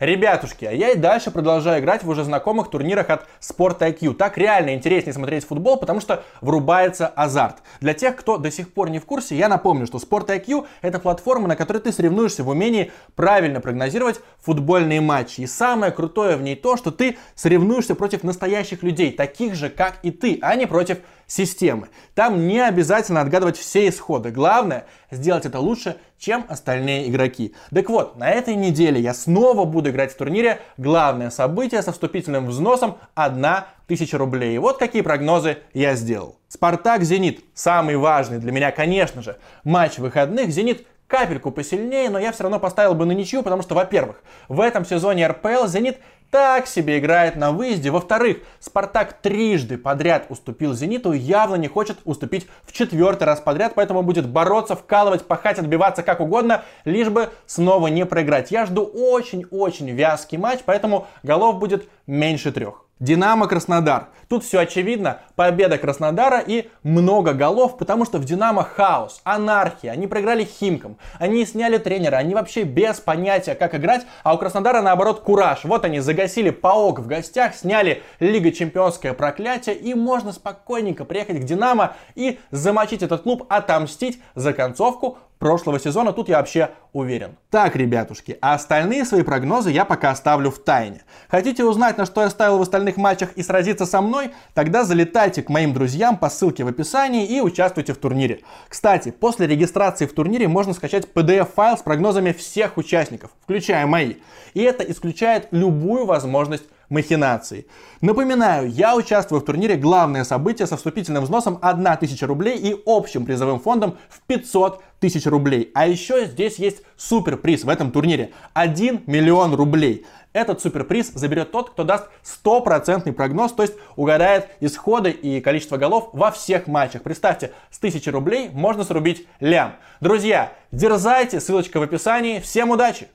Ребятушки, 0.00 0.64
а 0.64 0.70
я 0.70 0.90
и 0.90 0.96
дальше 0.96 1.32
продолжаю 1.32 1.82
играть 1.82 2.04
в 2.04 2.08
уже 2.08 2.22
знакомых 2.22 2.70
турнирах 2.70 3.10
от 3.10 3.26
Sport 3.40 3.80
IQ. 3.80 4.14
Так 4.14 4.38
реально 4.38 4.74
интереснее 4.74 5.12
смотреть 5.12 5.44
футбол, 5.44 5.76
потому 5.76 6.00
что 6.00 6.22
врубается 6.40 7.08
азарт. 7.08 7.56
Для 7.80 7.94
тех, 7.94 8.14
кто 8.14 8.38
до 8.38 8.52
сих 8.52 8.72
пор 8.72 8.90
не 8.90 9.00
в 9.00 9.06
курсе, 9.06 9.34
я 9.34 9.48
напомню, 9.48 9.86
что 9.86 9.98
Sport 9.98 10.28
IQ 10.28 10.66
это 10.82 11.00
платформа, 11.00 11.48
на 11.48 11.56
которой 11.56 11.78
ты 11.78 11.90
соревнуешься 11.90 12.44
в 12.44 12.48
умении 12.48 12.92
правильно 13.16 13.60
прогнозировать 13.60 14.20
футбольные 14.40 15.00
матчи. 15.00 15.40
И 15.40 15.46
самое 15.48 15.90
крутое 15.90 16.36
в 16.36 16.42
ней 16.42 16.54
то, 16.54 16.76
что 16.76 16.92
ты 16.92 17.18
соревнуешься 17.34 17.96
против 17.96 18.22
настоящих 18.22 18.84
людей, 18.84 19.10
таких 19.10 19.56
же, 19.56 19.68
как 19.68 19.98
и 20.04 20.12
ты, 20.12 20.38
а 20.42 20.54
не 20.54 20.66
против 20.66 20.98
системы. 21.28 21.88
Там 22.14 22.48
не 22.48 22.58
обязательно 22.58 23.20
отгадывать 23.20 23.56
все 23.56 23.88
исходы. 23.88 24.30
Главное 24.32 24.86
сделать 25.12 25.46
это 25.46 25.60
лучше, 25.60 25.96
чем 26.18 26.44
остальные 26.48 27.08
игроки. 27.08 27.54
Так 27.72 27.88
вот, 27.90 28.16
на 28.16 28.28
этой 28.28 28.56
неделе 28.56 29.00
я 29.00 29.14
снова 29.14 29.64
буду 29.64 29.90
играть 29.90 30.12
в 30.12 30.16
турнире 30.16 30.60
главное 30.76 31.30
событие 31.30 31.82
со 31.82 31.92
вступительным 31.92 32.46
взносом 32.46 32.98
1000 33.14 34.18
рублей. 34.18 34.56
И 34.56 34.58
вот 34.58 34.78
какие 34.78 35.02
прогнозы 35.02 35.58
я 35.74 35.94
сделал. 35.94 36.36
Спартак-Зенит. 36.48 37.44
Самый 37.54 37.96
важный 37.96 38.38
для 38.38 38.50
меня, 38.50 38.72
конечно 38.72 39.22
же, 39.22 39.36
матч 39.62 39.98
выходных. 39.98 40.50
Зенит 40.50 40.86
капельку 41.08 41.50
посильнее, 41.50 42.10
но 42.10 42.18
я 42.18 42.32
все 42.32 42.44
равно 42.44 42.60
поставил 42.60 42.94
бы 42.94 43.04
на 43.04 43.12
ничью, 43.12 43.42
потому 43.42 43.62
что, 43.62 43.74
во-первых, 43.74 44.22
в 44.48 44.60
этом 44.60 44.84
сезоне 44.84 45.26
РПЛ 45.26 45.66
«Зенит» 45.66 45.98
так 46.30 46.66
себе 46.66 46.98
играет 46.98 47.36
на 47.36 47.52
выезде. 47.52 47.90
Во-вторых, 47.90 48.38
Спартак 48.60 49.14
трижды 49.20 49.78
подряд 49.78 50.26
уступил 50.28 50.74
Зениту 50.74 51.12
явно 51.12 51.56
не 51.56 51.68
хочет 51.68 51.98
уступить 52.04 52.46
в 52.64 52.72
четвертый 52.72 53.24
раз 53.24 53.40
подряд, 53.40 53.72
поэтому 53.74 54.02
будет 54.02 54.28
бороться, 54.28 54.76
вкалывать, 54.76 55.26
пахать, 55.26 55.58
отбиваться 55.58 56.02
как 56.02 56.20
угодно, 56.20 56.64
лишь 56.84 57.08
бы 57.08 57.30
снова 57.46 57.88
не 57.88 58.04
проиграть. 58.04 58.50
Я 58.50 58.66
жду 58.66 58.84
очень-очень 58.84 59.90
вязкий 59.90 60.38
матч, 60.38 60.60
поэтому 60.64 61.06
голов 61.22 61.58
будет 61.58 61.88
меньше 62.06 62.52
трех. 62.52 62.87
Динамо 63.00 63.46
Краснодар. 63.46 64.08
Тут 64.28 64.44
все 64.44 64.60
очевидно. 64.60 65.20
Победа 65.36 65.78
Краснодара 65.78 66.40
и 66.40 66.68
много 66.82 67.32
голов, 67.32 67.78
потому 67.78 68.04
что 68.04 68.18
в 68.18 68.24
Динамо 68.24 68.62
хаос, 68.62 69.20
анархия. 69.24 69.92
Они 69.92 70.06
проиграли 70.06 70.44
Химкам. 70.44 70.98
Они 71.18 71.46
сняли 71.46 71.78
тренера. 71.78 72.16
Они 72.16 72.34
вообще 72.34 72.64
без 72.64 73.00
понятия, 73.00 73.54
как 73.54 73.74
играть. 73.74 74.04
А 74.24 74.34
у 74.34 74.38
Краснодара 74.38 74.82
наоборот 74.82 75.20
кураж. 75.20 75.60
Вот 75.64 75.84
они 75.84 76.00
загасили 76.00 76.50
ПАОК 76.50 77.00
в 77.00 77.06
гостях, 77.06 77.54
сняли 77.54 78.02
Лига 78.20 78.52
Чемпионское 78.52 79.14
проклятие. 79.14 79.76
И 79.76 79.94
можно 79.94 80.32
спокойненько 80.32 81.04
приехать 81.04 81.40
к 81.40 81.44
Динамо 81.44 81.94
и 82.14 82.38
замочить 82.50 83.02
этот 83.02 83.22
клуб, 83.22 83.46
отомстить 83.48 84.20
за 84.34 84.52
концовку 84.52 85.18
прошлого 85.38 85.78
сезона, 85.78 86.12
тут 86.12 86.28
я 86.28 86.38
вообще 86.38 86.70
уверен. 86.92 87.36
Так, 87.50 87.76
ребятушки, 87.76 88.38
а 88.40 88.54
остальные 88.54 89.04
свои 89.04 89.22
прогнозы 89.22 89.70
я 89.70 89.84
пока 89.84 90.10
оставлю 90.10 90.50
в 90.50 90.58
тайне. 90.58 91.02
Хотите 91.28 91.64
узнать, 91.64 91.98
на 91.98 92.06
что 92.06 92.22
я 92.22 92.30
ставил 92.30 92.58
в 92.58 92.62
остальных 92.62 92.96
матчах 92.96 93.32
и 93.34 93.42
сразиться 93.42 93.86
со 93.86 94.00
мной? 94.00 94.30
Тогда 94.54 94.84
залетайте 94.84 95.42
к 95.42 95.48
моим 95.48 95.72
друзьям 95.72 96.16
по 96.16 96.28
ссылке 96.28 96.64
в 96.64 96.68
описании 96.68 97.26
и 97.26 97.40
участвуйте 97.40 97.92
в 97.92 97.98
турнире. 97.98 98.40
Кстати, 98.68 99.10
после 99.10 99.46
регистрации 99.46 100.06
в 100.06 100.12
турнире 100.12 100.48
можно 100.48 100.74
скачать 100.74 101.08
PDF-файл 101.12 101.78
с 101.78 101.82
прогнозами 101.82 102.32
всех 102.32 102.76
участников, 102.76 103.30
включая 103.42 103.86
мои. 103.86 104.16
И 104.54 104.62
это 104.62 104.84
исключает 104.84 105.48
любую 105.50 106.06
возможность 106.06 106.64
махинаций. 106.88 107.66
Напоминаю, 108.00 108.70
я 108.70 108.96
участвую 108.96 109.40
в 109.40 109.44
турнире 109.44 109.76
«Главное 109.76 110.24
событие» 110.24 110.66
со 110.66 110.76
вступительным 110.76 111.24
взносом 111.24 111.58
1000 111.60 112.26
рублей 112.26 112.58
и 112.58 112.76
общим 112.86 113.24
призовым 113.24 113.60
фондом 113.60 113.96
в 114.08 114.20
500 114.22 114.82
тысяч 115.00 115.26
рублей. 115.26 115.70
А 115.74 115.86
еще 115.86 116.26
здесь 116.26 116.58
есть 116.58 116.82
суперприз 116.96 117.64
в 117.64 117.68
этом 117.68 117.90
турнире. 117.90 118.32
1 118.54 119.02
миллион 119.06 119.54
рублей. 119.54 120.06
Этот 120.32 120.60
суперприз 120.60 121.12
заберет 121.14 121.50
тот, 121.50 121.70
кто 121.70 121.84
даст 121.84 122.08
стопроцентный 122.22 123.12
прогноз, 123.12 123.52
то 123.52 123.62
есть 123.62 123.74
угадает 123.96 124.48
исходы 124.60 125.10
и 125.10 125.40
количество 125.40 125.78
голов 125.78 126.10
во 126.12 126.30
всех 126.30 126.66
матчах. 126.66 127.02
Представьте, 127.02 127.52
с 127.70 127.78
1000 127.78 128.10
рублей 128.12 128.50
можно 128.52 128.84
срубить 128.84 129.26
лям. 129.40 129.76
Друзья, 130.00 130.52
дерзайте, 130.70 131.40
ссылочка 131.40 131.80
в 131.80 131.82
описании. 131.82 132.40
Всем 132.40 132.70
удачи! 132.70 133.08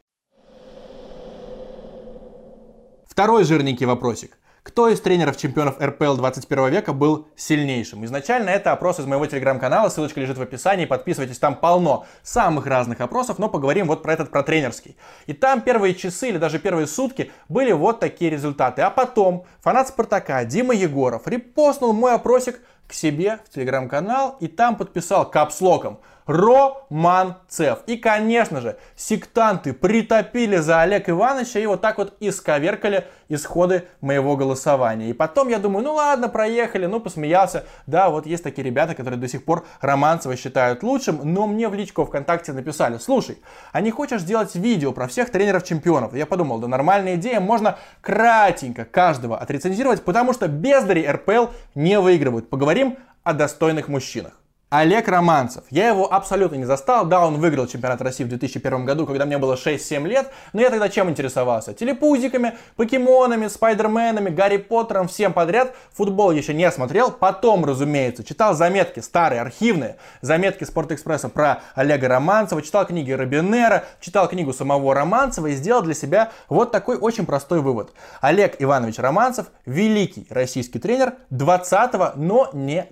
Второй 3.13 3.43
жирненький 3.43 3.85
вопросик. 3.85 4.39
Кто 4.63 4.89
из 4.89 4.99
тренеров 4.99 5.37
чемпионов 5.37 5.79
РПЛ 5.79 6.15
21 6.15 6.69
века 6.69 6.93
был 6.93 7.27
сильнейшим? 7.35 8.03
Изначально 8.05 8.49
это 8.49 8.71
опрос 8.71 8.99
из 8.99 9.05
моего 9.05 9.27
телеграм-канала, 9.27 9.89
ссылочка 9.89 10.19
лежит 10.19 10.39
в 10.39 10.41
описании, 10.41 10.85
подписывайтесь, 10.85 11.37
там 11.37 11.55
полно 11.55 12.07
самых 12.23 12.65
разных 12.65 13.01
опросов, 13.01 13.37
но 13.37 13.49
поговорим 13.49 13.85
вот 13.85 14.01
про 14.01 14.13
этот, 14.13 14.31
про 14.31 14.41
тренерский. 14.41 14.97
И 15.27 15.33
там 15.33 15.61
первые 15.61 15.93
часы 15.93 16.29
или 16.29 16.39
даже 16.39 16.57
первые 16.57 16.87
сутки 16.87 17.31
были 17.49 17.71
вот 17.71 17.99
такие 17.99 18.31
результаты. 18.31 18.81
А 18.81 18.89
потом 18.89 19.45
фанат 19.61 19.89
Спартака 19.89 20.43
Дима 20.43 20.73
Егоров 20.73 21.27
репостнул 21.27 21.93
мой 21.93 22.15
опросик 22.15 22.61
к 22.87 22.93
себе 22.93 23.41
в 23.45 23.53
телеграм-канал 23.53 24.37
и 24.39 24.47
там 24.47 24.75
подписал 24.75 25.29
капслоком– 25.29 25.99
Романцев. 26.25 27.79
И, 27.87 27.97
конечно 27.97 28.61
же, 28.61 28.77
сектанты 28.95 29.73
притопили 29.73 30.57
за 30.57 30.81
Олег 30.81 31.09
Ивановича 31.09 31.59
и 31.59 31.65
вот 31.65 31.81
так 31.81 31.97
вот 31.97 32.15
исковеркали 32.19 33.05
исходы 33.29 33.83
моего 34.01 34.37
голосования. 34.37 35.09
И 35.09 35.13
потом 35.13 35.49
я 35.49 35.59
думаю, 35.59 35.83
ну 35.83 35.93
ладно, 35.93 36.29
проехали, 36.29 36.85
ну 36.85 36.99
посмеялся. 36.99 37.65
Да, 37.87 38.09
вот 38.09 38.25
есть 38.25 38.43
такие 38.43 38.63
ребята, 38.63 38.95
которые 38.95 39.19
до 39.19 39.27
сих 39.27 39.43
пор 39.45 39.65
Романцева 39.81 40.35
считают 40.35 40.83
лучшим, 40.83 41.19
но 41.23 41.47
мне 41.47 41.67
в 41.67 41.73
личку 41.73 42.05
ВКонтакте 42.05 42.53
написали, 42.53 42.97
слушай, 42.97 43.37
а 43.71 43.81
не 43.81 43.91
хочешь 43.91 44.21
сделать 44.21 44.55
видео 44.55 44.91
про 44.91 45.07
всех 45.07 45.29
тренеров-чемпионов? 45.29 46.15
Я 46.15 46.25
подумал, 46.25 46.59
да 46.59 46.67
нормальная 46.67 47.15
идея, 47.15 47.39
можно 47.39 47.77
кратенько 48.01 48.85
каждого 48.85 49.37
отрецензировать, 49.37 50.03
потому 50.03 50.33
что 50.33 50.47
бездари 50.47 51.05
РПЛ 51.05 51.47
не 51.75 51.99
выигрывают. 51.99 52.49
Поговорим 52.49 52.97
о 53.23 53.33
достойных 53.33 53.87
мужчинах. 53.87 54.33
Олег 54.73 55.07
Романцев. 55.07 55.65
Я 55.69 55.89
его 55.89 56.11
абсолютно 56.11 56.55
не 56.55 56.65
застал. 56.65 57.05
Да, 57.05 57.23
он 57.23 57.39
выиграл 57.39 57.67
чемпионат 57.67 58.01
России 58.01 58.23
в 58.23 58.29
2001 58.29 58.85
году, 58.85 59.05
когда 59.05 59.27
мне 59.27 59.37
было 59.37 59.53
6-7 59.53 60.07
лет. 60.07 60.31
Но 60.51 60.61
я 60.61 60.71
тогда 60.71 60.89
чем 60.89 61.11
интересовался? 61.11 61.75
Телепузиками, 61.75 62.57
покемонами, 62.75 63.49
спайдерменами, 63.49 64.31
Гарри 64.31 64.57
Поттером, 64.57 65.07
всем 65.07 65.31
подряд. 65.31 65.75
Футбол 65.93 66.31
еще 66.31 66.55
не 66.55 66.71
смотрел. 66.71 67.11
Потом, 67.11 67.65
разумеется, 67.65 68.23
читал 68.23 68.55
заметки 68.55 68.99
старые, 68.99 69.41
архивные. 69.41 69.97
Заметки 70.21 70.63
Спортэкспресса 70.63 71.29
про 71.29 71.61
Олега 71.75 72.07
Романцева. 72.07 72.63
Читал 72.63 72.87
книги 72.87 73.11
Робинера, 73.11 73.83
читал 74.01 74.27
книгу 74.27 74.53
самого 74.53 74.95
Романцева 74.95 75.45
и 75.45 75.53
сделал 75.53 75.83
для 75.83 75.93
себя 75.93 76.31
вот 76.49 76.71
такой 76.71 76.97
очень 76.97 77.27
простой 77.27 77.61
вывод. 77.61 77.93
Олег 78.21 78.55
Иванович 78.57 78.97
Романцев– 78.97 79.51
великий 79.67 80.25
российский 80.31 80.79
тренер 80.79 81.13
20 81.29 82.15
но 82.15 82.49
не 82.53 82.87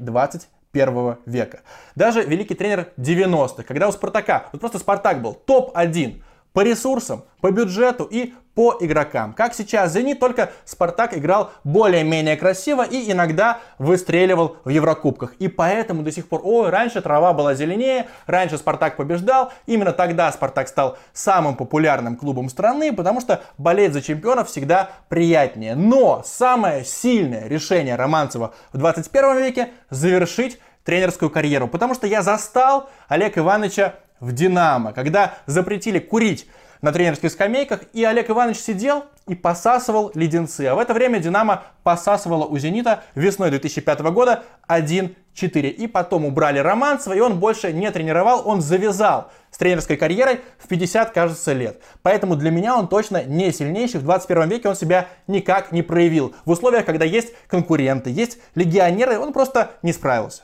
21 0.71 0.81
первого 0.81 1.19
века. 1.25 1.61
Даже 1.95 2.23
великий 2.23 2.55
тренер 2.55 2.87
90-х, 2.97 3.63
когда 3.63 3.87
у 3.87 3.91
Спартака, 3.91 4.49
вот 4.51 4.59
просто 4.59 4.79
Спартак 4.79 5.21
был 5.21 5.33
топ-1 5.33 6.21
по 6.53 6.61
ресурсам, 6.61 7.23
по 7.39 7.51
бюджету 7.51 8.03
и 8.03 8.33
по 8.53 8.75
игрокам. 8.79 9.33
Как 9.33 9.53
сейчас 9.53 9.93
Зенит, 9.93 10.19
только 10.19 10.51
Спартак 10.65 11.17
играл 11.17 11.51
более-менее 11.63 12.35
красиво 12.35 12.83
и 12.83 13.11
иногда 13.11 13.59
выстреливал 13.77 14.57
в 14.65 14.69
Еврокубках. 14.69 15.35
И 15.35 15.47
поэтому 15.47 16.03
до 16.03 16.11
сих 16.11 16.27
пор, 16.27 16.41
ой, 16.43 16.69
раньше 16.69 17.01
трава 17.01 17.33
была 17.33 17.53
зеленее, 17.53 18.07
раньше 18.27 18.57
Спартак 18.57 18.97
побеждал. 18.97 19.53
Именно 19.67 19.93
тогда 19.93 20.31
Спартак 20.31 20.67
стал 20.67 20.97
самым 21.13 21.55
популярным 21.55 22.17
клубом 22.17 22.49
страны, 22.49 22.93
потому 22.93 23.21
что 23.21 23.41
болеть 23.57 23.93
за 23.93 24.01
чемпионов 24.01 24.49
всегда 24.49 24.89
приятнее. 25.07 25.75
Но 25.75 26.21
самое 26.25 26.83
сильное 26.83 27.47
решение 27.47 27.95
Романцева 27.95 28.53
в 28.73 28.77
21 28.77 29.37
веке 29.37 29.69
завершить 29.89 30.59
тренерскую 30.83 31.29
карьеру, 31.29 31.67
потому 31.67 31.93
что 31.93 32.07
я 32.07 32.21
застал 32.21 32.89
Олега 33.07 33.41
Ивановича 33.41 33.95
в 34.21 34.31
«Динамо», 34.31 34.93
когда 34.93 35.33
запретили 35.45 35.99
курить 35.99 36.47
на 36.81 36.93
тренерских 36.93 37.31
скамейках, 37.31 37.81
и 37.91 38.03
Олег 38.05 38.29
Иванович 38.29 38.59
сидел 38.59 39.03
и 39.27 39.35
посасывал 39.35 40.11
леденцы. 40.15 40.61
А 40.67 40.75
в 40.75 40.79
это 40.79 40.93
время 40.93 41.19
«Динамо» 41.19 41.63
посасывала 41.83 42.45
у 42.45 42.57
«Зенита» 42.57 43.03
весной 43.15 43.49
2005 43.49 43.99
года 43.99 44.43
1-4. 44.69 45.15
4. 45.33 45.69
И 45.69 45.87
потом 45.87 46.25
убрали 46.25 46.59
Романцева, 46.59 47.13
и 47.13 47.19
он 47.19 47.39
больше 47.39 47.71
не 47.71 47.89
тренировал, 47.91 48.43
он 48.45 48.61
завязал 48.61 49.31
с 49.49 49.57
тренерской 49.57 49.97
карьерой 49.97 50.41
в 50.57 50.67
50, 50.67 51.11
кажется, 51.11 51.53
лет. 51.53 51.81
Поэтому 52.01 52.35
для 52.35 52.51
меня 52.51 52.77
он 52.77 52.87
точно 52.87 53.23
не 53.23 53.51
сильнейший. 53.51 53.99
В 53.99 54.03
21 54.03 54.49
веке 54.49 54.69
он 54.69 54.75
себя 54.75 55.07
никак 55.27 55.71
не 55.71 55.81
проявил. 55.81 56.35
В 56.45 56.51
условиях, 56.51 56.85
когда 56.85 57.05
есть 57.05 57.33
конкуренты, 57.47 58.09
есть 58.09 58.39
легионеры, 58.55 59.17
он 59.19 59.33
просто 59.33 59.71
не 59.81 59.93
справился. 59.93 60.43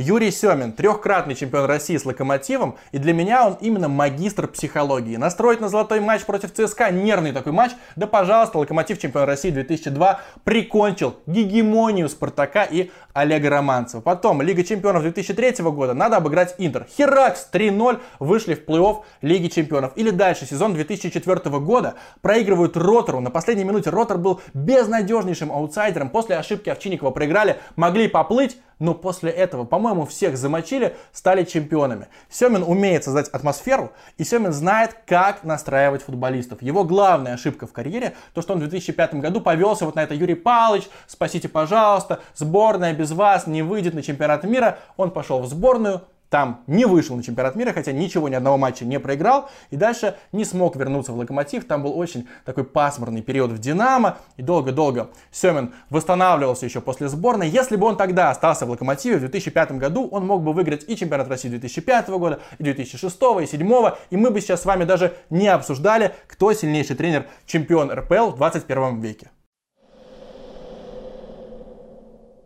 Юрий 0.00 0.30
Семин, 0.30 0.70
трехкратный 0.70 1.34
чемпион 1.34 1.64
России 1.64 1.96
с 1.96 2.04
Локомотивом, 2.04 2.76
и 2.92 2.98
для 2.98 3.12
меня 3.12 3.44
он 3.44 3.58
именно 3.60 3.88
магистр 3.88 4.46
психологии. 4.46 5.16
Настроить 5.16 5.60
на 5.60 5.68
золотой 5.68 5.98
матч 5.98 6.22
против 6.22 6.52
ЦСКА, 6.52 6.92
нервный 6.92 7.32
такой 7.32 7.50
матч, 7.50 7.72
да 7.96 8.06
пожалуйста, 8.06 8.58
Локомотив 8.58 9.00
чемпион 9.00 9.24
России 9.24 9.50
2002 9.50 10.20
прикончил 10.44 11.16
гегемонию 11.26 12.08
Спартака 12.08 12.62
и 12.62 12.92
Олега 13.12 13.50
Романцева. 13.50 14.00
Потом 14.00 14.40
Лига 14.40 14.62
чемпионов 14.62 15.02
2003 15.02 15.64
года, 15.64 15.94
надо 15.94 16.18
обыграть 16.18 16.54
Интер. 16.58 16.86
Херакс 16.96 17.48
3-0 17.52 17.98
вышли 18.20 18.54
в 18.54 18.64
плей-офф 18.64 19.02
Лиги 19.22 19.48
чемпионов. 19.48 19.94
Или 19.96 20.10
дальше, 20.10 20.46
сезон 20.46 20.74
2004 20.74 21.58
года, 21.58 21.94
проигрывают 22.20 22.76
Ротору. 22.76 23.18
На 23.18 23.30
последней 23.30 23.64
минуте 23.64 23.90
Ротор 23.90 24.18
был 24.18 24.40
безнадежнейшим 24.54 25.50
аутсайдером. 25.50 26.10
После 26.10 26.36
ошибки 26.36 26.68
Овчинникова 26.68 27.10
проиграли, 27.10 27.56
могли 27.74 28.06
поплыть, 28.06 28.58
но 28.78 28.94
после 28.94 29.30
этого, 29.30 29.64
по-моему, 29.64 30.06
всех 30.06 30.36
замочили, 30.36 30.96
стали 31.12 31.44
чемпионами. 31.44 32.08
Семин 32.28 32.62
умеет 32.62 33.04
создать 33.04 33.28
атмосферу, 33.28 33.92
и 34.16 34.24
Семин 34.24 34.52
знает, 34.52 34.96
как 35.06 35.44
настраивать 35.44 36.02
футболистов. 36.02 36.62
Его 36.62 36.84
главная 36.84 37.34
ошибка 37.34 37.66
в 37.66 37.72
карьере, 37.72 38.14
то, 38.34 38.42
что 38.42 38.54
он 38.54 38.58
в 38.58 38.62
2005 38.62 39.14
году 39.14 39.40
повелся 39.40 39.84
вот 39.84 39.94
на 39.94 40.02
это 40.02 40.14
Юрий 40.14 40.34
Павлович, 40.34 40.88
спасите, 41.06 41.48
пожалуйста, 41.48 42.20
сборная 42.34 42.92
без 42.92 43.12
вас 43.12 43.46
не 43.46 43.62
выйдет 43.62 43.94
на 43.94 44.02
чемпионат 44.02 44.44
мира. 44.44 44.78
Он 44.96 45.10
пошел 45.10 45.40
в 45.40 45.46
сборную, 45.46 46.02
там 46.30 46.62
не 46.66 46.84
вышел 46.84 47.16
на 47.16 47.22
чемпионат 47.22 47.56
мира, 47.56 47.72
хотя 47.72 47.92
ничего, 47.92 48.28
ни 48.28 48.34
одного 48.34 48.58
матча 48.58 48.84
не 48.84 49.00
проиграл, 49.00 49.48
и 49.70 49.76
дальше 49.76 50.16
не 50.32 50.44
смог 50.44 50.76
вернуться 50.76 51.12
в 51.12 51.16
Локомотив. 51.16 51.66
Там 51.66 51.82
был 51.82 51.98
очень 51.98 52.28
такой 52.44 52.64
пасмурный 52.64 53.22
период 53.22 53.50
в 53.50 53.58
Динамо, 53.58 54.18
и 54.36 54.42
долго-долго 54.42 55.10
Семин 55.30 55.72
восстанавливался 55.90 56.66
еще 56.66 56.80
после 56.80 57.08
сборной. 57.08 57.48
Если 57.48 57.76
бы 57.76 57.86
он 57.86 57.96
тогда 57.96 58.30
остался 58.30 58.66
в 58.66 58.70
Локомотиве 58.70 59.16
в 59.16 59.20
2005 59.20 59.72
году, 59.72 60.08
он 60.08 60.26
мог 60.26 60.42
бы 60.42 60.52
выиграть 60.52 60.84
и 60.88 60.96
чемпионат 60.96 61.28
России 61.28 61.48
2005 61.48 62.08
года, 62.10 62.40
и 62.58 62.62
2006, 62.62 63.14
и 63.14 63.18
2007, 63.18 63.90
и 64.10 64.16
мы 64.16 64.30
бы 64.30 64.40
сейчас 64.40 64.62
с 64.62 64.64
вами 64.64 64.84
даже 64.84 65.14
не 65.30 65.48
обсуждали, 65.48 66.14
кто 66.26 66.52
сильнейший 66.52 66.96
тренер, 66.96 67.26
чемпион 67.46 67.90
РПЛ 67.90 68.30
в 68.30 68.36
21 68.36 69.00
веке. 69.00 69.30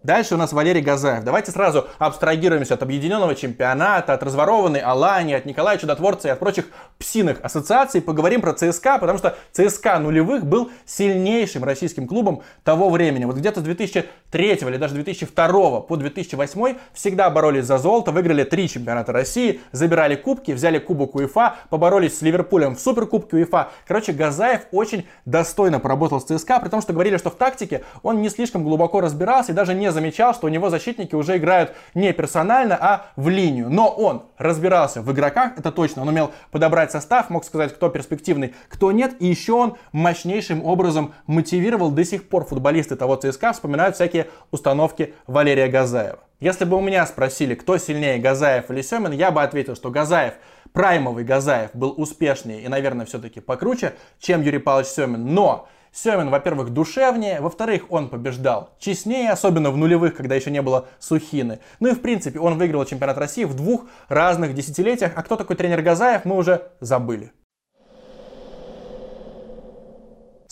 Дальше 0.02 0.34
у 0.34 0.36
нас 0.36 0.52
Валерий 0.52 0.82
Газаев. 0.82 1.22
Давайте 1.22 1.52
сразу 1.52 1.86
абстрагируемся 1.98 2.74
от 2.74 2.82
объединенного 2.82 3.36
чемпионата, 3.36 4.12
от 4.12 4.22
разворованной 4.24 4.80
Алании, 4.80 5.36
от 5.36 5.46
Николая 5.46 5.78
Чудотворца 5.78 6.26
и 6.26 6.30
от 6.32 6.40
прочих 6.40 6.66
псиных 6.98 7.38
ассоциаций. 7.40 8.02
Поговорим 8.02 8.40
про 8.40 8.52
ЦСКА, 8.52 8.98
потому 8.98 9.18
что 9.18 9.36
ЦСКА 9.52 10.00
нулевых 10.00 10.44
был 10.44 10.72
сильнейшим 10.86 11.62
российским 11.62 12.08
клубом 12.08 12.42
того 12.64 12.90
времени. 12.90 13.26
Вот 13.26 13.36
где-то 13.36 13.60
с 13.60 13.62
2003 13.62 14.52
или 14.52 14.76
даже 14.76 14.94
2002 14.94 15.80
по 15.82 15.96
2008 15.96 16.76
всегда 16.92 17.30
боролись 17.30 17.66
за 17.66 17.78
золото, 17.78 18.10
выиграли 18.10 18.42
три 18.42 18.68
чемпионата 18.68 19.12
России, 19.12 19.60
забирали 19.70 20.16
кубки, 20.16 20.50
взяли 20.50 20.80
кубок 20.80 21.14
УЕФА, 21.14 21.54
поборолись 21.70 22.18
с 22.18 22.22
Ливерпулем 22.22 22.74
в 22.74 22.80
суперкубке 22.80 23.36
УЕФА. 23.36 23.68
Короче, 23.86 24.12
Газаев 24.12 24.62
очень 24.72 25.06
достойно 25.26 25.78
поработал 25.78 26.20
с 26.20 26.24
ЦСКА, 26.24 26.58
при 26.58 26.70
том, 26.70 26.82
что 26.82 26.92
говорили, 26.92 27.18
что 27.18 27.30
в 27.30 27.36
тактике 27.36 27.84
он 28.02 28.20
не 28.20 28.30
слишком 28.30 28.64
глубоко 28.64 29.00
разбирался 29.00 29.52
и 29.52 29.54
даже 29.54 29.74
не 29.74 29.91
замечал, 29.92 30.34
что 30.34 30.46
у 30.46 30.50
него 30.50 30.70
защитники 30.70 31.14
уже 31.14 31.36
играют 31.36 31.72
не 31.94 32.12
персонально, 32.12 32.76
а 32.80 33.06
в 33.16 33.28
линию. 33.28 33.70
Но 33.70 33.88
он 33.88 34.24
разбирался 34.38 35.02
в 35.02 35.12
игроках, 35.12 35.52
это 35.58 35.70
точно. 35.70 36.02
Он 36.02 36.08
умел 36.08 36.32
подобрать 36.50 36.90
состав, 36.90 37.30
мог 37.30 37.44
сказать, 37.44 37.74
кто 37.74 37.88
перспективный, 37.88 38.54
кто 38.68 38.92
нет. 38.92 39.14
И 39.20 39.26
еще 39.26 39.52
он 39.52 39.76
мощнейшим 39.92 40.64
образом 40.64 41.14
мотивировал 41.26 41.90
до 41.90 42.04
сих 42.04 42.28
пор 42.28 42.44
футболисты 42.44 42.96
того 42.96 43.16
ЦСКА, 43.16 43.52
вспоминают 43.52 43.94
всякие 43.94 44.28
установки 44.50 45.14
Валерия 45.26 45.68
Газаева. 45.68 46.18
Если 46.42 46.64
бы 46.64 46.76
у 46.76 46.80
меня 46.80 47.06
спросили, 47.06 47.54
кто 47.54 47.78
сильнее, 47.78 48.18
Газаев 48.18 48.68
или 48.68 48.82
Семин, 48.82 49.12
я 49.12 49.30
бы 49.30 49.42
ответил, 49.44 49.76
что 49.76 49.92
Газаев, 49.92 50.34
праймовый 50.72 51.22
Газаев, 51.22 51.70
был 51.72 51.94
успешнее 51.96 52.62
и, 52.62 52.68
наверное, 52.68 53.06
все-таки 53.06 53.38
покруче, 53.38 53.92
чем 54.18 54.42
Юрий 54.42 54.58
Павлович 54.58 54.88
Семин. 54.88 55.34
Но 55.34 55.68
Семин, 55.92 56.30
во-первых, 56.30 56.70
душевнее, 56.70 57.42
во-вторых, 57.42 57.84
он 57.90 58.08
побеждал 58.08 58.70
честнее, 58.78 59.30
особенно 59.30 59.70
в 59.70 59.76
нулевых, 59.76 60.16
когда 60.16 60.34
еще 60.34 60.50
не 60.50 60.62
было 60.62 60.86
Сухины. 60.98 61.58
Ну 61.80 61.88
и 61.88 61.94
в 61.94 62.00
принципе, 62.00 62.40
он 62.40 62.56
выиграл 62.56 62.86
чемпионат 62.86 63.18
России 63.18 63.44
в 63.44 63.54
двух 63.54 63.84
разных 64.08 64.54
десятилетиях, 64.54 65.12
а 65.14 65.22
кто 65.22 65.36
такой 65.36 65.54
тренер 65.56 65.82
Газаев, 65.82 66.24
мы 66.24 66.36
уже 66.36 66.70
забыли. 66.80 67.32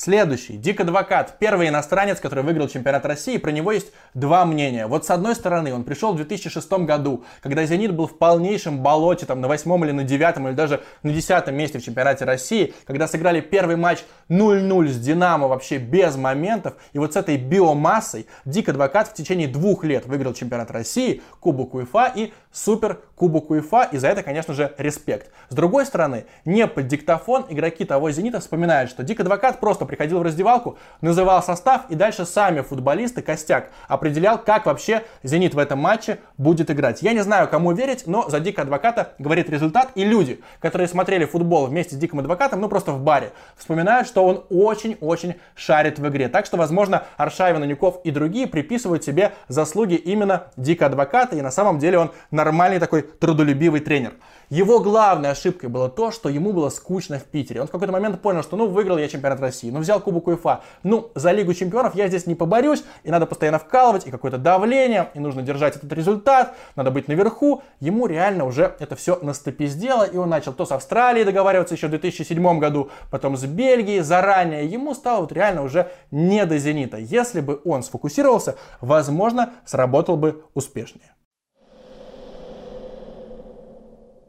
Следующий. 0.02 0.56
Дик 0.56 0.80
Адвокат. 0.80 1.36
Первый 1.38 1.68
иностранец, 1.68 2.20
который 2.20 2.42
выиграл 2.42 2.68
чемпионат 2.68 3.04
России. 3.04 3.36
Про 3.36 3.50
него 3.50 3.70
есть 3.70 3.92
два 4.14 4.46
мнения. 4.46 4.86
Вот 4.86 5.04
с 5.04 5.10
одной 5.10 5.34
стороны, 5.34 5.74
он 5.74 5.84
пришел 5.84 6.14
в 6.14 6.16
2006 6.16 6.72
году, 6.86 7.24
когда 7.42 7.66
«Зенит» 7.66 7.94
был 7.94 8.06
в 8.06 8.16
полнейшем 8.16 8.78
болоте, 8.78 9.26
там 9.26 9.42
на 9.42 9.48
восьмом 9.48 9.84
или 9.84 9.92
на 9.92 10.02
девятом, 10.02 10.48
или 10.48 10.54
даже 10.54 10.80
на 11.02 11.12
десятом 11.12 11.54
месте 11.54 11.78
в 11.78 11.84
чемпионате 11.84 12.24
России, 12.24 12.72
когда 12.86 13.06
сыграли 13.06 13.42
первый 13.42 13.76
матч 13.76 13.98
0-0 14.30 14.88
с 14.88 14.96
«Динамо» 14.96 15.48
вообще 15.48 15.76
без 15.76 16.16
моментов. 16.16 16.76
И 16.94 16.98
вот 16.98 17.12
с 17.12 17.16
этой 17.16 17.36
биомассой 17.36 18.26
Дик 18.46 18.70
Адвокат 18.70 19.08
в 19.08 19.12
течение 19.12 19.48
двух 19.48 19.84
лет 19.84 20.06
выиграл 20.06 20.32
чемпионат 20.32 20.70
России, 20.70 21.20
Кубок 21.40 21.74
УЕФА 21.74 22.12
и 22.16 22.32
Супер 22.52 23.00
Кубок 23.16 23.50
УЕФА. 23.50 23.90
И 23.92 23.98
за 23.98 24.08
это, 24.08 24.22
конечно 24.22 24.54
же, 24.54 24.72
респект. 24.78 25.30
С 25.50 25.54
другой 25.54 25.84
стороны, 25.84 26.24
не 26.46 26.66
под 26.66 26.86
диктофон 26.86 27.44
игроки 27.50 27.84
того 27.84 28.10
«Зенита» 28.10 28.40
вспоминают, 28.40 28.90
что 28.90 29.02
Дик 29.02 29.20
Адвокат 29.20 29.60
просто 29.60 29.89
приходил 29.90 30.20
в 30.20 30.22
раздевалку, 30.22 30.78
называл 31.00 31.42
состав, 31.42 31.82
и 31.88 31.96
дальше 31.96 32.24
сами 32.24 32.60
футболисты, 32.60 33.22
костяк, 33.22 33.70
определял, 33.88 34.38
как 34.38 34.66
вообще 34.66 35.02
«Зенит» 35.24 35.54
в 35.54 35.58
этом 35.58 35.80
матче 35.80 36.20
будет 36.38 36.70
играть. 36.70 37.02
Я 37.02 37.12
не 37.12 37.24
знаю, 37.24 37.48
кому 37.48 37.72
верить, 37.72 38.06
но 38.06 38.28
за 38.28 38.38
Дика 38.38 38.62
Адвоката 38.62 39.14
говорит 39.18 39.50
результат, 39.50 39.90
и 39.96 40.04
люди, 40.04 40.40
которые 40.60 40.86
смотрели 40.86 41.24
футбол 41.24 41.66
вместе 41.66 41.96
с 41.96 41.98
Диком 41.98 42.20
Адвокатом, 42.20 42.60
ну 42.60 42.68
просто 42.68 42.92
в 42.92 43.00
баре, 43.00 43.32
вспоминают, 43.56 44.06
что 44.06 44.24
он 44.24 44.44
очень-очень 44.48 45.34
шарит 45.56 45.98
в 45.98 46.08
игре. 46.08 46.28
Так 46.28 46.46
что, 46.46 46.56
возможно, 46.56 47.02
Аршавин, 47.16 47.60
Анюков 47.60 48.00
и 48.04 48.12
другие 48.12 48.46
приписывают 48.46 49.02
себе 49.02 49.32
заслуги 49.48 49.94
именно 49.94 50.44
Дика 50.56 50.86
Адвоката, 50.86 51.34
и 51.34 51.40
на 51.40 51.50
самом 51.50 51.80
деле 51.80 51.98
он 51.98 52.12
нормальный 52.30 52.78
такой 52.78 53.02
трудолюбивый 53.02 53.80
тренер. 53.80 54.12
Его 54.50 54.80
главной 54.80 55.30
ошибкой 55.30 55.68
было 55.68 55.88
то, 55.88 56.10
что 56.10 56.28
ему 56.28 56.52
было 56.52 56.70
скучно 56.70 57.20
в 57.20 57.22
Питере. 57.22 57.60
Он 57.60 57.68
в 57.68 57.70
какой-то 57.70 57.92
момент 57.92 58.20
понял, 58.20 58.42
что 58.42 58.56
ну 58.56 58.66
выиграл 58.66 58.98
я 58.98 59.06
чемпионат 59.06 59.38
России, 59.38 59.70
ну 59.70 59.78
взял 59.78 60.00
Кубок 60.00 60.26
УЕФА, 60.26 60.62
ну 60.82 61.12
за 61.14 61.30
Лигу 61.30 61.54
чемпионов 61.54 61.94
я 61.94 62.08
здесь 62.08 62.26
не 62.26 62.34
поборюсь, 62.34 62.82
и 63.04 63.12
надо 63.12 63.26
постоянно 63.26 63.60
вкалывать, 63.60 64.08
и 64.08 64.10
какое-то 64.10 64.38
давление, 64.38 65.10
и 65.14 65.20
нужно 65.20 65.42
держать 65.42 65.76
этот 65.76 65.92
результат, 65.92 66.56
надо 66.74 66.90
быть 66.90 67.06
наверху. 67.06 67.62
Ему 67.78 68.08
реально 68.08 68.44
уже 68.44 68.74
это 68.80 68.96
все 68.96 69.20
настопиздело, 69.22 70.02
и 70.02 70.16
он 70.16 70.28
начал 70.28 70.52
то 70.52 70.66
с 70.66 70.72
Австралией 70.72 71.24
договариваться 71.24 71.76
еще 71.76 71.86
в 71.86 71.90
2007 71.90 72.58
году, 72.58 72.90
потом 73.12 73.36
с 73.36 73.44
Бельгией 73.44 74.00
заранее. 74.00 74.66
Ему 74.66 74.94
стало 74.94 75.20
вот 75.20 75.30
реально 75.30 75.62
уже 75.62 75.92
не 76.10 76.44
до 76.44 76.58
зенита. 76.58 76.96
Если 76.96 77.40
бы 77.40 77.60
он 77.64 77.84
сфокусировался, 77.84 78.56
возможно, 78.80 79.52
сработал 79.64 80.16
бы 80.16 80.42
успешнее. 80.54 81.14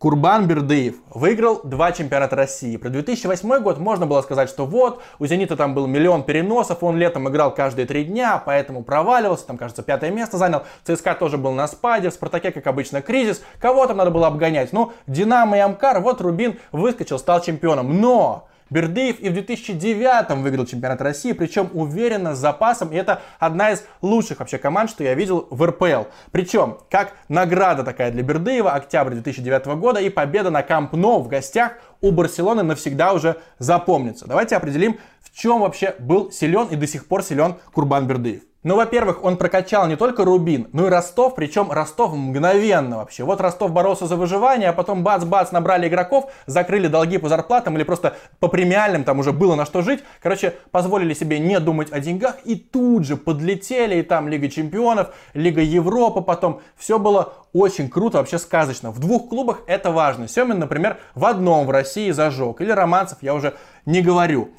Курбан 0.02 0.48
Бердыев 0.48 0.96
выиграл 1.12 1.62
два 1.64 1.92
чемпионата 1.92 2.36
России. 2.36 2.76
Про 2.76 2.90
2008 2.90 3.60
год 3.62 3.78
можно 3.78 4.08
было 4.08 4.24
сказать, 4.24 4.50
что 4.50 4.66
вот, 4.66 5.00
у 5.20 5.28
«Зенита» 5.28 5.56
там 5.56 5.76
был 5.76 5.86
миллион 5.86 6.24
переносов, 6.24 6.82
он 6.82 6.98
летом 6.98 7.30
играл 7.30 7.54
каждые 7.54 7.86
три 7.86 8.06
дня, 8.06 8.42
поэтому 8.44 8.84
проваливался, 8.84 9.46
там, 9.46 9.60
кажется, 9.60 9.84
пятое 9.84 10.10
место 10.10 10.40
занял. 10.40 10.64
ЦСКА 10.86 11.14
тоже 11.14 11.38
был 11.38 11.52
на 11.52 11.68
спаде, 11.68 12.10
в 12.10 12.16
«Спартаке», 12.16 12.52
как 12.52 12.66
обычно, 12.66 13.04
кризис. 13.04 13.44
Кого 13.60 13.86
там 13.86 13.98
надо 13.98 14.10
было 14.10 14.26
обгонять? 14.26 14.74
Ну, 14.74 14.92
«Динамо» 15.06 15.58
и 15.58 15.60
«Амкар», 15.60 16.00
вот 16.00 16.20
Рубин 16.20 16.58
выскочил, 16.72 17.20
стал 17.20 17.40
чемпионом. 17.40 18.02
Но 18.02 18.48
Бердыев 18.72 19.20
и 19.20 19.30
в 19.30 19.34
2009 19.34 20.38
выиграл 20.42 20.66
чемпионат 20.66 21.02
России, 21.02 21.34
причем 21.34 21.70
уверенно, 21.74 22.34
с 22.36 22.40
запасом. 22.40 22.92
И 22.92 22.96
это 22.96 23.22
одна 23.38 23.72
из 23.72 23.84
лучших 24.02 24.40
вообще 24.40 24.58
команд, 24.58 24.90
что 24.90 25.04
я 25.04 25.14
видел 25.14 25.48
в 25.52 25.64
РПЛ. 25.64 26.06
Причем, 26.32 26.80
как 26.90 27.14
награда 27.30 27.84
такая 27.84 28.12
для 28.12 28.24
Бердыева, 28.24 28.72
октябрь 28.72 29.14
2009 29.14 29.66
года 29.78 30.00
и 30.00 30.10
победа 30.10 30.50
на 30.50 30.64
Камп 30.64 30.94
Ноу 30.94 31.22
в 31.22 31.28
гостях 31.28 31.74
у 32.00 32.12
Барселоны 32.12 32.64
навсегда 32.64 33.14
уже 33.14 33.38
запомнится. 33.60 34.26
Давайте 34.26 34.56
определим, 34.56 34.98
в 35.20 35.38
чем 35.38 35.62
вообще 35.62 35.94
был 36.00 36.32
силен 36.32 36.68
и 36.68 36.76
до 36.76 36.88
сих 36.88 37.08
пор 37.08 37.24
силен 37.24 37.56
Курбан 37.74 38.08
Бердыев. 38.08 38.42
Ну, 38.64 38.76
во-первых, 38.76 39.24
он 39.24 39.38
прокачал 39.38 39.88
не 39.88 39.96
только 39.96 40.24
Рубин, 40.24 40.68
но 40.72 40.86
и 40.86 40.90
Ростов, 40.90 41.34
причем 41.34 41.72
Ростов 41.72 42.14
мгновенно 42.14 42.98
вообще. 42.98 43.24
Вот 43.24 43.42
Ростов 43.42 43.72
боролся 43.72 44.06
за 44.06 44.16
выживание, 44.16 44.70
а 44.70 44.74
потом 44.74 45.04
бац-бац 45.04 45.52
набрали 45.52 45.88
игроков, 45.88 46.32
закрыли 46.46 46.88
долги 46.88 47.18
по 47.18 47.28
зарплатам 47.28 47.76
или 47.76 47.84
просто 47.84 48.18
по 48.40 48.50
премиальным, 48.50 49.04
там 49.04 49.18
уже 49.18 49.32
было 49.32 49.56
на 49.56 49.66
что 49.66 49.82
жить. 49.82 50.04
Короче, 50.22 50.54
позволили 50.70 51.16
себе 51.16 51.40
не 51.40 51.60
думать 51.60 51.92
о 51.92 52.00
деньгах 52.00 52.36
и 52.46 52.56
тут 52.56 53.04
же 53.04 53.18
подлетели, 53.18 53.96
и 53.96 54.04
там 54.04 54.28
Лига 54.28 54.48
Чемпионов, 54.48 55.10
Лига 55.34 55.62
Европы 55.62 56.22
потом. 56.22 56.62
Все 56.78 57.00
было 57.00 57.34
очень 57.54 57.90
круто, 57.90 58.20
вообще 58.20 58.38
сказочно. 58.38 58.92
В 58.92 59.00
двух 59.00 59.28
клубах 59.30 59.62
это 59.66 59.90
важно. 59.90 60.28
Семин, 60.28 60.60
например, 60.60 60.98
в 61.16 61.26
одном 61.26 61.66
в 61.66 61.72
России 61.72 62.12
зажег. 62.12 62.62
Или 62.62 62.70
Романцев, 62.70 63.18
я 63.22 63.34
уже 63.34 63.56
не 63.88 64.04
говорю. 64.04 64.52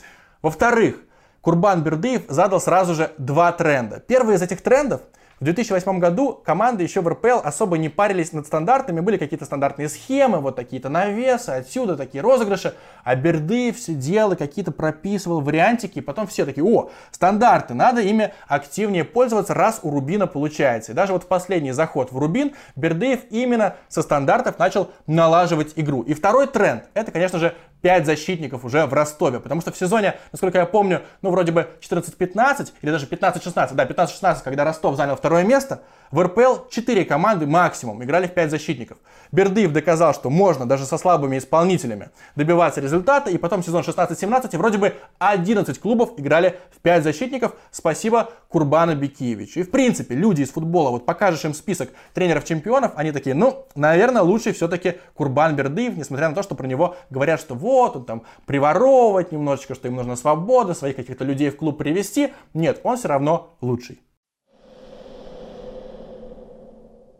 Во-вторых, 0.43 0.97
Курбан 1.43 1.83
Бердыев 1.83 2.23
задал 2.29 2.61
сразу 2.61 2.95
же 2.95 3.11
два 3.19 3.51
тренда. 3.53 3.99
Первый 3.99 4.37
из 4.37 4.43
этих 4.43 4.63
трендов 4.63 5.03
в 5.41 5.45
2008 5.45 5.99
году 5.99 6.41
команды 6.45 6.85
еще 6.85 7.01
в 7.01 7.09
РПЛ 7.09 7.41
особо 7.43 7.77
не 7.77 7.89
парились 7.89 8.33
над 8.33 8.47
стандартами, 8.47 9.01
были 9.01 9.17
какие-то 9.17 9.45
стандартные 9.45 9.89
схемы, 9.89 10.39
вот 10.39 10.55
такие-то 10.55 10.89
навесы, 10.89 11.49
отсюда 11.51 11.97
такие 11.97 12.23
розыгрыши, 12.23 12.77
а 13.03 13.17
Бердыев 13.17 13.77
все 13.77 13.95
делал 13.95 14.37
какие-то 14.37 14.71
прописывал 14.71 15.41
вариантики, 15.41 15.99
и 15.99 16.01
потом 16.01 16.29
все 16.29 16.47
такие, 16.47 16.65
о, 16.65 16.91
стандарты, 17.11 17.75
надо 17.75 18.03
ими 18.03 18.33
активнее 18.47 19.03
пользоваться, 19.03 19.53
раз 19.53 19.81
у 19.83 19.91
Рубина 19.91 20.29
получается. 20.29 20.93
И 20.93 20.95
даже 20.95 21.13
вот 21.13 21.25
в 21.25 21.27
последний 21.27 21.73
заход 21.73 22.13
в 22.13 22.19
Рубин 22.19 22.53
Бердыев 22.77 23.23
именно 23.31 23.75
со 23.89 24.03
стандартов 24.03 24.61
начал 24.61 24.93
налаживать 25.09 25.73
игру. 25.75 26.03
И 26.03 26.15
второй 26.15 26.47
тренд, 26.47 26.85
это, 26.95 27.11
конечно 27.11 27.41
же, 27.41 27.57
5 27.83 28.07
защитников 28.07 28.65
уже 28.65 28.87
в 28.87 28.93
Ростове. 28.95 29.41
Потому 29.41 29.61
что 29.61 29.73
в 29.73 29.77
сезоне, 29.77 30.15
насколько 30.33 30.59
я 30.59 30.67
помню, 30.67 31.03
ну 31.21 31.31
вроде 31.31 31.53
бы 31.53 31.69
14-15 31.81 32.73
или 32.81 32.91
даже 32.91 33.07
15-16, 33.07 33.75
да, 33.75 33.85
15-16, 33.85 34.43
когда 34.43 34.65
Ростов 34.65 34.97
занял 34.97 35.17
второе 35.17 35.45
место, 35.45 35.83
в 36.13 36.23
РПЛ 36.23 36.69
4 36.71 37.05
команды 37.07 37.47
максимум 37.47 38.05
играли 38.05 38.27
в 38.27 38.35
5 38.35 38.51
защитников. 38.51 38.99
Бердыев 39.33 39.73
доказал, 39.73 40.13
что 40.13 40.29
можно 40.29 40.67
даже 40.67 40.85
со 40.85 40.99
слабыми 40.99 41.39
исполнителями 41.39 42.11
добиваться 42.37 42.83
результата, 42.83 43.31
и 43.31 43.39
потом 43.39 43.63
сезон 43.65 43.83
16-17 43.83 44.57
вроде 44.59 44.77
бы 44.77 44.95
11 45.19 45.79
клубов 45.81 46.11
играли 46.19 46.59
в 46.71 46.81
5 46.81 47.03
защитников. 47.03 47.55
Спасибо 47.71 48.31
Курбану 48.49 48.95
Бекиевичу. 48.95 49.61
И 49.61 49.63
в 49.63 49.71
принципе, 49.71 50.15
люди 50.15 50.43
из 50.43 50.51
футбола, 50.51 50.91
вот 50.91 51.07
покажешь 51.07 51.47
им 51.47 51.55
список 51.55 51.89
тренеров-чемпионов, 52.13 52.93
они 52.97 53.11
такие, 53.11 53.35
ну, 53.35 53.67
наверное, 53.75 54.23
лучше 54.23 54.53
все-таки 54.53 54.99
Курбан 55.15 55.57
Бердыев, 55.57 55.97
несмотря 55.97 56.29
на 56.29 56.35
то, 56.35 56.43
что 56.43 56.55
про 56.55 56.67
него 56.67 56.95
говорят, 57.09 57.41
что 57.41 57.55
вот, 57.55 57.97
он 57.97 58.05
там 58.05 58.23
приворовывать 58.45 59.33
немножечко, 59.33 59.75
что 59.75 59.89
им 59.89 59.97
нужна 59.97 60.17
свобода, 60.17 60.75
своих 60.75 60.97
каких-то 60.97 61.25
людей 61.25 61.49
в 61.49 61.57
клуб 61.57 61.79
привести. 61.79 62.35
Нет, 62.53 62.81
он 62.85 62.99
все 62.99 63.09
равно 63.09 63.57
лучший. 63.63 64.03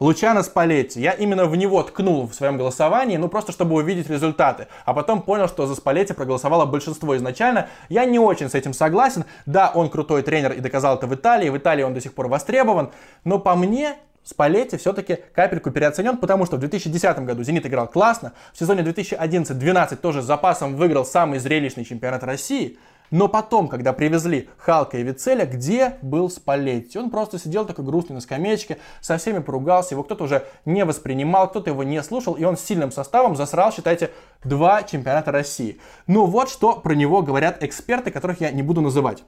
Лучано 0.03 0.43
Спалетти. 0.43 1.01
Я 1.01 1.13
именно 1.13 1.47
в 1.47 1.55
него 1.55 1.81
ткнул 1.85 2.27
в 2.27 2.35
своем 2.35 2.59
голосовании, 2.59 3.17
ну 3.19 3.29
просто 3.29 3.53
чтобы 3.53 3.77
увидеть 3.77 4.11
результаты. 4.11 4.67
А 4.85 4.95
потом 4.95 5.23
понял, 5.23 5.47
что 5.47 5.67
за 5.67 5.77
Спалетти 5.77 6.13
проголосовало 6.13 6.67
большинство 6.67 7.17
изначально. 7.17 7.69
Я 7.89 8.05
не 8.05 8.19
очень 8.19 8.51
с 8.51 8.57
этим 8.57 8.73
согласен. 8.73 9.27
Да, 9.47 9.71
он 9.73 9.89
крутой 9.89 10.23
тренер 10.23 10.55
и 10.55 10.61
доказал 10.61 10.97
это 10.97 11.07
в 11.07 11.15
Италии. 11.15 11.51
В 11.51 11.57
Италии 11.57 11.85
он 11.85 11.95
до 11.95 12.01
сих 12.01 12.15
пор 12.15 12.27
востребован. 12.27 12.91
Но 13.23 13.39
по 13.39 13.55
мне, 13.55 13.95
Спалетти 14.25 14.77
все-таки 14.77 15.19
капельку 15.35 15.71
переоценен, 15.71 16.17
потому 16.17 16.47
что 16.47 16.57
в 16.57 16.61
2010 16.61 17.19
году 17.21 17.45
«Зенит» 17.45 17.67
играл 17.67 17.87
классно, 17.87 18.33
в 18.53 18.59
сезоне 18.59 18.83
2011-2012 18.83 19.97
тоже 19.97 20.23
с 20.23 20.25
запасом 20.25 20.77
выиграл 20.77 21.05
самый 21.05 21.39
зрелищный 21.39 21.85
чемпионат 21.85 22.23
России, 22.25 22.79
но 23.13 23.29
потом, 23.29 23.69
когда 23.69 23.93
привезли 23.93 24.49
Халка 24.57 24.97
и 24.97 25.03
Вицеля, 25.03 25.45
где 25.45 25.99
был 26.01 26.31
Спалетти? 26.31 26.99
Он 26.99 27.11
просто 27.11 27.39
сидел 27.39 27.67
такой 27.67 27.85
грустный 27.85 28.15
на 28.15 28.21
скамеечке, 28.21 28.79
со 29.03 29.19
всеми 29.19 29.39
поругался, 29.39 29.95
его 29.95 30.03
кто-то 30.03 30.25
уже 30.25 30.47
не 30.65 30.85
воспринимал, 30.85 31.49
кто-то 31.49 31.71
его 31.71 31.85
не 31.85 32.03
слушал, 32.03 32.35
и 32.35 32.45
он 32.45 32.57
с 32.57 32.63
сильным 32.63 32.91
составом 32.91 33.37
засрал, 33.37 33.71
считайте, 33.71 34.11
два 34.43 34.83
чемпионата 34.83 35.31
России. 35.31 35.79
Ну 36.07 36.25
вот 36.25 36.49
что 36.49 36.75
про 36.77 36.95
него 36.95 37.21
говорят 37.21 37.63
эксперты, 37.63 38.11
которых 38.11 38.41
я 38.41 38.51
не 38.51 38.63
буду 38.63 38.81
называть. 38.81 39.23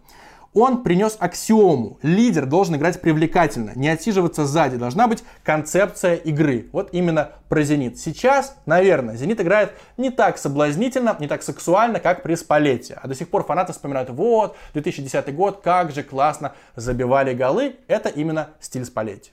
Он 0.55 0.85
принес 0.85 1.17
аксиому. 1.19 1.99
Лидер 2.03 2.47
должен 2.47 2.77
играть 2.77 3.01
привлекательно, 3.01 3.73
не 3.75 3.89
отсиживаться 3.89 4.47
сзади. 4.47 4.77
Должна 4.77 5.09
быть 5.09 5.25
концепция 5.43 6.15
игры. 6.15 6.69
Вот 6.73 6.91
именно 6.93 7.33
про 7.49 7.63
«Зенит». 7.63 7.99
Сейчас, 7.99 8.57
наверное, 8.65 9.17
«Зенит» 9.17 9.41
играет 9.41 9.73
не 9.97 10.11
так 10.11 10.39
соблазнительно, 10.39 11.17
не 11.19 11.27
так 11.27 11.43
сексуально, 11.43 11.99
как 11.99 12.23
при 12.23 12.37
Спалете. 12.37 12.99
А 13.03 13.09
до 13.09 13.17
сих 13.17 13.29
пор 13.29 13.45
фанаты 13.45 13.73
вспоминают, 13.73 14.11
вот, 14.11 14.57
2010 14.75 15.35
год, 15.35 15.61
как 15.63 15.91
же 15.91 16.05
классно 16.05 16.53
забивали 16.77 17.35
голы. 17.35 17.77
Это 17.89 18.09
именно 18.09 18.51
стиль 18.61 18.85
Спалетти. 18.85 19.33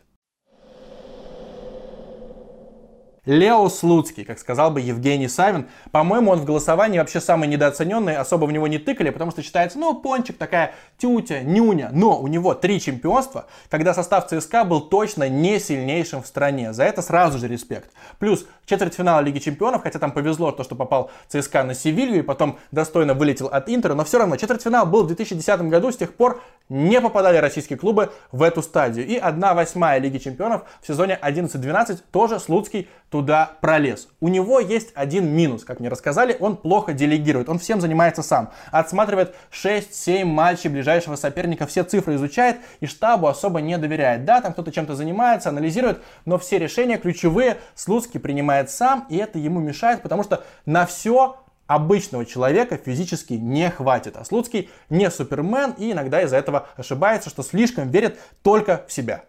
Лео 3.28 3.70
Слуцкий, 3.70 4.26
как 4.26 4.40
сказал 4.40 4.72
бы 4.72 4.82
Евгений 4.82 5.28
Савин. 5.28 5.70
По-моему, 5.92 6.32
он 6.32 6.40
в 6.40 6.46
голосовании 6.46 6.98
вообще 6.98 7.22
самый 7.22 7.48
недооцененный, 7.48 8.18
особо 8.18 8.46
в 8.46 8.52
него 8.52 8.66
не 8.68 8.80
тыкали, 8.80 9.12
потому 9.12 9.30
что 9.30 9.44
считается, 9.44 9.78
ну, 9.78 9.94
пончик 9.94 10.40
такая 10.40 10.74
тютя, 10.98 11.42
нюня. 11.42 11.92
Но 11.94 12.20
у 12.20 12.28
него 12.28 12.56
три 12.56 12.82
чемпионства, 12.82 13.46
когда 13.70 13.94
состав 13.94 14.28
ЦСКА 14.28 14.64
был 14.64 14.82
точно 14.82 15.30
не 15.30 15.60
сильнейшим 15.60 16.24
в 16.24 16.28
стране. 16.28 16.74
За 16.74 16.84
это 16.84 17.04
сразу 17.04 17.38
же 17.38 17.48
респект. 17.48 17.92
Плюс 18.18 18.48
четвертьфинал 18.72 19.22
Лиги 19.22 19.40
Чемпионов, 19.40 19.84
хотя 19.84 20.00
там 20.00 20.14
повезло 20.14 20.54
то, 20.54 20.64
что 20.64 20.76
попал 20.76 21.12
ЦСКА 21.28 21.64
на 21.64 21.74
Севилью 21.74 22.20
и 22.20 22.22
потом 22.22 22.58
достойно 22.72 23.14
вылетел 23.14 23.48
от 23.48 23.68
Интера, 23.68 23.96
но 23.96 24.06
все 24.06 24.18
равно 24.18 24.38
четвертьфинал 24.38 24.86
был 24.86 25.04
в 25.04 25.08
2010 25.08 25.62
году, 25.64 25.92
с 25.92 25.98
тех 25.98 26.14
пор 26.14 26.42
не 26.70 27.02
попадали 27.02 27.36
российские 27.36 27.78
клубы 27.78 28.14
в 28.32 28.42
эту 28.42 28.62
стадию. 28.62 29.06
И 29.06 29.18
1-8 29.18 30.00
Лиги 30.00 30.20
Чемпионов 30.20 30.64
в 30.82 30.88
сезоне 30.88 31.20
11-12 31.22 32.00
тоже 32.12 32.40
Слуцкий 32.40 32.88
туда 33.10 33.58
пролез. 33.60 34.08
У 34.22 34.30
него 34.30 34.62
есть 34.62 34.92
один 34.96 35.28
минус, 35.28 35.66
как 35.66 35.82
мне 35.82 35.90
рассказали, 35.90 36.38
он 36.40 36.56
плохо 36.56 36.94
делегирует, 36.94 37.50
он 37.50 37.60
всем 37.60 37.82
занимается 37.82 38.24
сам. 38.24 38.52
Отсматривает 38.72 39.36
6-7 39.52 40.24
матчей 40.24 40.70
ближайшего 40.70 41.18
соперника, 41.18 41.68
все 41.68 41.84
цифры 41.84 42.16
изучает 42.16 42.58
и 42.80 42.86
штабу 42.86 43.28
особо 43.28 43.60
не 43.60 43.78
доверяет. 43.78 44.24
Да, 44.24 44.40
там 44.40 44.54
кто-то 44.54 44.72
чем-то 44.72 44.96
занимается, 44.96 45.50
анализирует, 45.50 46.02
но 46.24 46.38
все 46.38 46.58
решения 46.58 46.98
ключевые 46.98 47.58
Слуцкий 47.76 48.22
принимает 48.22 48.61
сам, 48.70 49.08
и 49.10 49.18
это 49.18 49.40
ему 49.40 49.60
мешает, 49.60 50.02
потому 50.04 50.24
что 50.24 50.44
на 50.66 50.86
все 50.86 51.38
обычного 51.68 52.26
человека 52.26 52.78
физически 52.78 53.34
не 53.34 53.70
хватит. 53.70 54.18
А 54.18 54.26
Слуцкий 54.26 54.70
не 54.90 55.10
супермен 55.10 55.72
и 55.78 55.94
иногда 55.94 56.22
из-за 56.22 56.38
этого 56.38 56.68
ошибается, 56.76 57.30
что 57.30 57.44
слишком 57.44 57.90
верит 57.90 58.20
только 58.44 58.86
в 58.88 58.92
себя. 58.92 59.24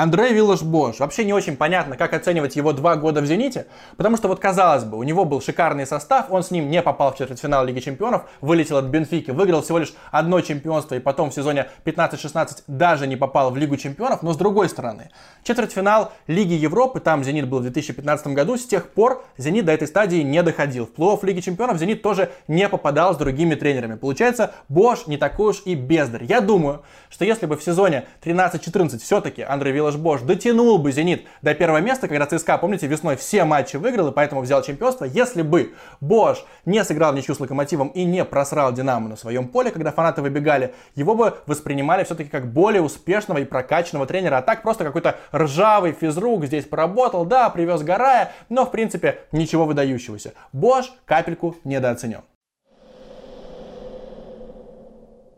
Андрей 0.00 0.32
Виллаш-Бош. 0.32 0.98
Вообще 0.98 1.26
не 1.26 1.34
очень 1.34 1.58
понятно, 1.58 1.94
как 1.94 2.14
оценивать 2.14 2.56
его 2.56 2.72
два 2.72 2.96
года 2.96 3.20
в 3.20 3.26
«Зените», 3.26 3.66
потому 3.98 4.16
что 4.16 4.28
вот 4.28 4.40
казалось 4.40 4.84
бы, 4.84 4.96
у 4.96 5.02
него 5.02 5.26
был 5.26 5.42
шикарный 5.42 5.86
состав, 5.86 6.30
он 6.30 6.42
с 6.42 6.50
ним 6.50 6.70
не 6.70 6.80
попал 6.80 7.12
в 7.12 7.18
четвертьфинал 7.18 7.66
Лиги 7.66 7.80
Чемпионов, 7.80 8.22
вылетел 8.40 8.78
от 8.78 8.86
Бенфики, 8.86 9.30
выиграл 9.30 9.60
всего 9.60 9.76
лишь 9.76 9.92
одно 10.10 10.40
чемпионство 10.40 10.94
и 10.94 11.00
потом 11.00 11.30
в 11.30 11.34
сезоне 11.34 11.68
15-16 11.84 12.62
даже 12.66 13.06
не 13.06 13.16
попал 13.16 13.50
в 13.50 13.58
Лигу 13.58 13.76
Чемпионов, 13.76 14.22
но 14.22 14.32
с 14.32 14.38
другой 14.38 14.70
стороны, 14.70 15.10
четвертьфинал 15.44 16.12
Лиги 16.26 16.54
Европы, 16.54 17.00
там 17.00 17.22
«Зенит» 17.22 17.46
был 17.46 17.58
в 17.58 17.62
2015 17.62 18.28
году, 18.28 18.56
с 18.56 18.64
тех 18.64 18.88
пор 18.88 19.22
«Зенит» 19.36 19.66
до 19.66 19.72
этой 19.72 19.86
стадии 19.86 20.22
не 20.22 20.42
доходил. 20.42 20.86
В 20.86 20.98
плей-офф 20.98 21.18
Лиги 21.26 21.40
Чемпионов 21.40 21.76
«Зенит» 21.76 22.00
тоже 22.00 22.30
не 22.48 22.70
попадал 22.70 23.12
с 23.12 23.18
другими 23.18 23.54
тренерами. 23.54 23.96
Получается, 23.96 24.54
Бош 24.70 25.06
не 25.06 25.18
такой 25.18 25.50
уж 25.50 25.60
и 25.66 25.74
бездарь. 25.74 26.24
Я 26.24 26.40
думаю, 26.40 26.84
что 27.10 27.26
если 27.26 27.44
бы 27.44 27.58
в 27.58 27.62
сезоне 27.62 28.06
13-14 28.22 28.98
все-таки 29.00 29.42
Андрей 29.42 29.72
Виллаш 29.72 29.89
Бош 29.96 30.22
дотянул 30.22 30.78
бы 30.78 30.92
«Зенит» 30.92 31.26
до 31.42 31.54
первого 31.54 31.78
места, 31.78 32.08
когда 32.08 32.26
ЦСКА, 32.26 32.58
помните, 32.58 32.86
весной 32.86 33.16
все 33.16 33.44
матчи 33.44 33.76
выиграл 33.76 34.08
и 34.08 34.12
поэтому 34.12 34.40
взял 34.40 34.62
чемпионство. 34.62 35.04
Если 35.04 35.42
бы 35.42 35.74
Бош 36.00 36.44
не 36.64 36.82
сыграл 36.84 37.12
ничью 37.12 37.34
с 37.34 37.40
Локомотивом 37.40 37.88
и 37.88 38.04
не 38.04 38.24
просрал 38.24 38.72
Динамо 38.72 39.08
на 39.08 39.16
своем 39.16 39.48
поле, 39.48 39.70
когда 39.70 39.92
фанаты 39.92 40.22
выбегали, 40.22 40.74
его 40.94 41.14
бы 41.14 41.34
воспринимали 41.46 42.04
все-таки 42.04 42.30
как 42.30 42.52
более 42.52 42.82
успешного 42.82 43.38
и 43.38 43.44
прокачанного 43.44 44.06
тренера. 44.06 44.38
А 44.38 44.42
так 44.42 44.62
просто 44.62 44.84
какой-то 44.84 45.16
ржавый 45.34 45.92
физрук 45.92 46.46
здесь 46.46 46.64
поработал, 46.64 47.24
да, 47.24 47.50
привез 47.50 47.82
Гарая, 47.82 48.32
но 48.48 48.66
в 48.66 48.70
принципе 48.70 49.20
ничего 49.32 49.66
выдающегося. 49.66 50.34
Бош 50.52 50.92
капельку 51.06 51.56
недооценен. 51.64 52.22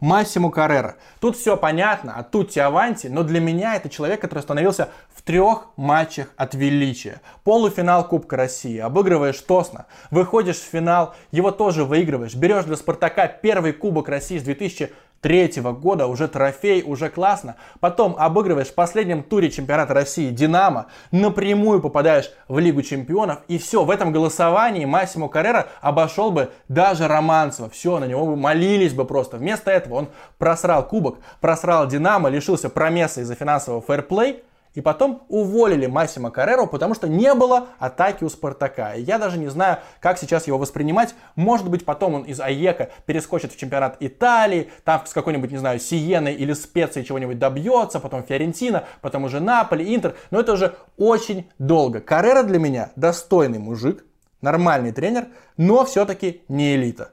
Массимо 0.02 0.50
Каррера. 0.50 0.96
Тут 1.20 1.36
все 1.36 1.56
понятно, 1.56 2.14
а 2.16 2.24
тут 2.24 2.50
Тиаванти, 2.50 3.06
но 3.06 3.22
для 3.22 3.38
меня 3.38 3.76
это 3.76 3.88
человек, 3.88 4.20
который 4.20 4.40
остановился 4.40 4.88
в 5.14 5.22
трех 5.22 5.68
матчах 5.76 6.26
от 6.36 6.54
величия. 6.54 7.20
Полуфинал 7.44 8.08
Кубка 8.08 8.36
России, 8.36 8.78
обыгрываешь 8.78 9.38
Тосна, 9.38 9.86
выходишь 10.10 10.56
в 10.56 10.64
финал, 10.64 11.14
его 11.30 11.52
тоже 11.52 11.84
выигрываешь, 11.84 12.34
берешь 12.34 12.64
для 12.64 12.74
Спартака 12.74 13.28
первый 13.28 13.72
Кубок 13.72 14.08
России 14.08 14.38
с 14.38 14.42
2000 14.42 14.92
третьего 15.22 15.72
года, 15.72 16.06
уже 16.06 16.28
трофей, 16.28 16.82
уже 16.82 17.08
классно. 17.08 17.56
Потом 17.80 18.14
обыгрываешь 18.18 18.68
в 18.68 18.74
последнем 18.74 19.22
туре 19.22 19.50
чемпионата 19.50 19.94
России 19.94 20.30
Динамо, 20.30 20.88
напрямую 21.12 21.80
попадаешь 21.80 22.30
в 22.48 22.58
Лигу 22.58 22.82
чемпионов, 22.82 23.38
и 23.48 23.56
все, 23.56 23.84
в 23.84 23.90
этом 23.90 24.12
голосовании 24.12 24.84
Массимо 24.84 25.28
Каррера 25.28 25.68
обошел 25.80 26.30
бы 26.30 26.50
даже 26.68 27.08
Романцева. 27.08 27.70
Все, 27.70 27.98
на 27.98 28.04
него 28.04 28.26
бы 28.26 28.36
молились 28.36 28.92
бы 28.92 29.04
просто. 29.04 29.38
Вместо 29.38 29.70
этого 29.70 29.94
он 29.94 30.08
просрал 30.38 30.86
кубок, 30.86 31.18
просрал 31.40 31.86
Динамо, 31.86 32.28
лишился 32.28 32.68
промеса 32.68 33.20
из-за 33.20 33.36
финансового 33.36 33.80
фэрплей, 33.80 34.42
и 34.74 34.80
потом 34.80 35.24
уволили 35.28 35.86
Массимо 35.86 36.30
Карреру, 36.30 36.66
потому 36.66 36.94
что 36.94 37.08
не 37.08 37.34
было 37.34 37.68
атаки 37.78 38.24
у 38.24 38.28
Спартака. 38.28 38.94
И 38.94 39.02
я 39.02 39.18
даже 39.18 39.38
не 39.38 39.48
знаю, 39.48 39.78
как 40.00 40.18
сейчас 40.18 40.46
его 40.46 40.58
воспринимать. 40.58 41.14
Может 41.36 41.68
быть, 41.68 41.84
потом 41.84 42.14
он 42.14 42.22
из 42.22 42.40
Аека 42.40 42.90
перескочит 43.06 43.52
в 43.52 43.58
чемпионат 43.58 43.96
Италии, 44.00 44.70
там 44.84 45.02
с 45.06 45.12
какой-нибудь, 45.12 45.50
не 45.50 45.58
знаю, 45.58 45.78
Сиеной 45.78 46.34
или 46.34 46.52
Специей 46.52 47.04
чего-нибудь 47.04 47.38
добьется, 47.38 48.00
потом 48.00 48.22
Фиорентина, 48.22 48.84
потом 49.00 49.24
уже 49.24 49.40
Наполи, 49.40 49.94
Интер. 49.94 50.16
Но 50.30 50.40
это 50.40 50.52
уже 50.52 50.74
очень 50.96 51.50
долго. 51.58 52.00
Каррера 52.00 52.42
для 52.42 52.58
меня 52.58 52.90
достойный 52.96 53.58
мужик, 53.58 54.04
нормальный 54.40 54.92
тренер, 54.92 55.28
но 55.56 55.84
все-таки 55.84 56.42
не 56.48 56.74
элита. 56.74 57.12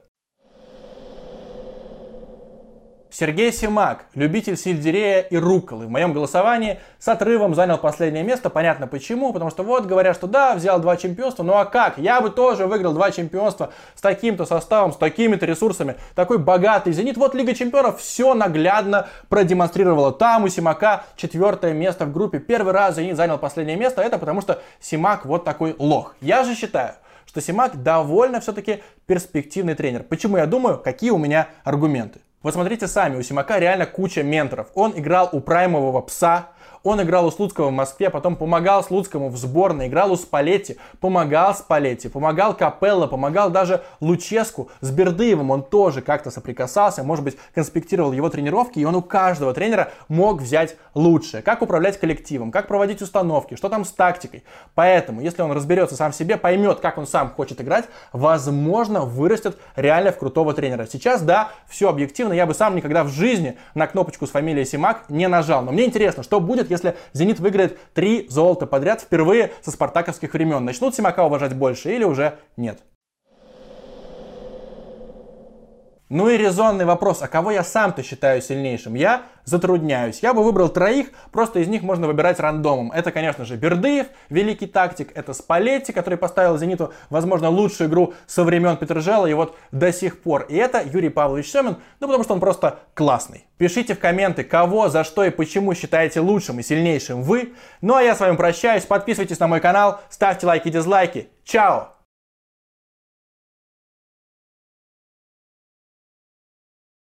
Сергей 3.10 3.52
Симак, 3.52 4.06
любитель 4.14 4.56
сельдерея 4.56 5.20
и 5.20 5.36
рукколы, 5.36 5.86
в 5.86 5.90
моем 5.90 6.12
голосовании 6.12 6.78
с 6.98 7.08
отрывом 7.08 7.54
занял 7.54 7.76
последнее 7.76 8.22
место. 8.22 8.50
Понятно 8.50 8.86
почему, 8.86 9.32
потому 9.32 9.50
что 9.50 9.64
вот 9.64 9.86
говорят, 9.86 10.14
что 10.16 10.26
да, 10.26 10.54
взял 10.54 10.78
два 10.80 10.96
чемпионства, 10.96 11.42
ну 11.42 11.54
а 11.54 11.64
как? 11.64 11.98
Я 11.98 12.20
бы 12.20 12.30
тоже 12.30 12.66
выиграл 12.66 12.92
два 12.92 13.10
чемпионства 13.10 13.72
с 13.94 14.00
таким-то 14.00 14.44
составом, 14.44 14.92
с 14.92 14.96
такими-то 14.96 15.44
ресурсами, 15.44 15.96
такой 16.14 16.38
богатый 16.38 16.92
«Зенит». 16.92 17.16
Вот 17.16 17.34
Лига 17.34 17.52
чемпионов 17.54 18.00
все 18.00 18.34
наглядно 18.34 19.08
продемонстрировала. 19.28 20.12
Там 20.12 20.44
у 20.44 20.48
Симака 20.48 21.04
четвертое 21.16 21.72
место 21.72 22.04
в 22.04 22.12
группе. 22.12 22.38
Первый 22.38 22.72
раз 22.72 22.96
«Зенит» 22.96 23.16
занял 23.16 23.38
последнее 23.38 23.76
место, 23.76 24.02
это 24.02 24.18
потому 24.18 24.40
что 24.40 24.62
Симак 24.80 25.26
вот 25.26 25.44
такой 25.44 25.74
лох. 25.78 26.14
Я 26.20 26.44
же 26.44 26.54
считаю, 26.54 26.94
что 27.26 27.40
Симак 27.40 27.82
довольно 27.82 28.40
все-таки 28.40 28.82
перспективный 29.06 29.74
тренер. 29.74 30.04
Почему 30.04 30.36
я 30.36 30.46
думаю, 30.46 30.78
какие 30.78 31.10
у 31.10 31.18
меня 31.18 31.48
аргументы? 31.64 32.20
Вот 32.42 32.54
сами, 32.88 33.18
у 33.18 33.22
Симака 33.22 33.58
реально 33.58 33.84
куча 33.84 34.22
менторов. 34.22 34.68
Он 34.74 34.92
играл 34.98 35.28
у 35.32 35.40
праймового 35.40 36.00
пса, 36.00 36.48
он 36.82 37.02
играл 37.02 37.26
у 37.26 37.30
Слуцкого 37.30 37.68
в 37.68 37.72
Москве, 37.72 38.10
потом 38.10 38.36
помогал 38.36 38.82
Слуцкому 38.82 39.28
в 39.28 39.36
сборной, 39.36 39.88
играл 39.88 40.12
у 40.12 40.16
Спалетти, 40.16 40.78
помогал 41.00 41.54
Спалетти, 41.54 42.08
помогал 42.08 42.54
Капелло, 42.54 43.06
помогал 43.06 43.50
даже 43.50 43.82
Луческу. 44.00 44.70
С 44.80 44.90
Бердыевым 44.90 45.50
он 45.50 45.62
тоже 45.62 46.00
как-то 46.02 46.30
соприкасался, 46.30 47.02
может 47.02 47.24
быть, 47.24 47.36
конспектировал 47.54 48.12
его 48.12 48.28
тренировки, 48.30 48.78
и 48.78 48.84
он 48.84 48.94
у 48.94 49.02
каждого 49.02 49.52
тренера 49.52 49.92
мог 50.08 50.40
взять 50.40 50.76
лучшее. 50.94 51.42
Как 51.42 51.62
управлять 51.62 51.98
коллективом, 51.98 52.50
как 52.50 52.66
проводить 52.66 53.02
установки, 53.02 53.56
что 53.56 53.68
там 53.68 53.84
с 53.84 53.92
тактикой. 53.92 54.42
Поэтому, 54.74 55.20
если 55.20 55.42
он 55.42 55.52
разберется 55.52 55.96
сам 55.96 56.12
в 56.12 56.16
себе, 56.16 56.36
поймет, 56.36 56.80
как 56.80 56.98
он 56.98 57.06
сам 57.06 57.30
хочет 57.30 57.60
играть, 57.60 57.84
возможно, 58.12 59.02
вырастет 59.02 59.58
реально 59.76 60.12
в 60.12 60.18
крутого 60.18 60.54
тренера. 60.54 60.86
Сейчас, 60.86 61.22
да, 61.22 61.50
все 61.68 61.88
объективно, 61.88 62.32
я 62.32 62.46
бы 62.46 62.54
сам 62.54 62.74
никогда 62.74 63.04
в 63.04 63.08
жизни 63.08 63.58
на 63.74 63.86
кнопочку 63.86 64.26
с 64.26 64.30
фамилией 64.30 64.64
Симак 64.64 65.04
не 65.08 65.28
нажал. 65.28 65.62
Но 65.62 65.72
мне 65.72 65.84
интересно, 65.84 66.22
что 66.22 66.40
будет, 66.40 66.69
если 66.70 66.96
«Зенит» 67.12 67.40
выиграет 67.40 67.78
три 67.94 68.26
золота 68.28 68.66
подряд 68.66 69.00
впервые 69.00 69.52
со 69.62 69.70
спартаковских 69.70 70.32
времен. 70.32 70.64
Начнут 70.64 70.94
Симака 70.94 71.24
уважать 71.24 71.54
больше 71.54 71.94
или 71.94 72.04
уже 72.04 72.38
нет? 72.56 72.80
Ну 76.10 76.28
и 76.28 76.36
резонный 76.36 76.84
вопрос, 76.84 77.22
а 77.22 77.28
кого 77.28 77.52
я 77.52 77.62
сам-то 77.62 78.02
считаю 78.02 78.42
сильнейшим? 78.42 78.94
Я 78.94 79.22
затрудняюсь. 79.44 80.18
Я 80.22 80.34
бы 80.34 80.42
выбрал 80.42 80.68
троих, 80.68 81.12
просто 81.30 81.60
из 81.60 81.68
них 81.68 81.82
можно 81.82 82.08
выбирать 82.08 82.40
рандомом. 82.40 82.90
Это, 82.90 83.12
конечно 83.12 83.44
же, 83.44 83.54
Бердыев, 83.54 84.08
великий 84.28 84.66
тактик, 84.66 85.12
это 85.14 85.32
Спалетти, 85.32 85.92
который 85.92 86.18
поставил 86.18 86.58
Зениту, 86.58 86.92
возможно, 87.10 87.48
лучшую 87.48 87.88
игру 87.88 88.14
со 88.26 88.42
времен 88.42 88.76
Петржела 88.76 89.26
и 89.26 89.34
вот 89.34 89.56
до 89.70 89.92
сих 89.92 90.20
пор. 90.20 90.46
И 90.48 90.56
это 90.56 90.82
Юрий 90.82 91.10
Павлович 91.10 91.52
Семин, 91.52 91.76
ну 92.00 92.08
потому 92.08 92.24
что 92.24 92.34
он 92.34 92.40
просто 92.40 92.80
классный. 92.94 93.46
Пишите 93.56 93.94
в 93.94 94.00
комменты, 94.00 94.42
кого, 94.42 94.88
за 94.88 95.04
что 95.04 95.22
и 95.22 95.30
почему 95.30 95.74
считаете 95.74 96.18
лучшим 96.18 96.58
и 96.58 96.64
сильнейшим 96.64 97.22
вы. 97.22 97.52
Ну 97.82 97.94
а 97.94 98.02
я 98.02 98.16
с 98.16 98.20
вами 98.20 98.34
прощаюсь, 98.34 98.84
подписывайтесь 98.84 99.38
на 99.38 99.46
мой 99.46 99.60
канал, 99.60 100.00
ставьте 100.08 100.44
лайки 100.44 100.70
дизлайки. 100.70 101.28
Чао! 101.44 101.99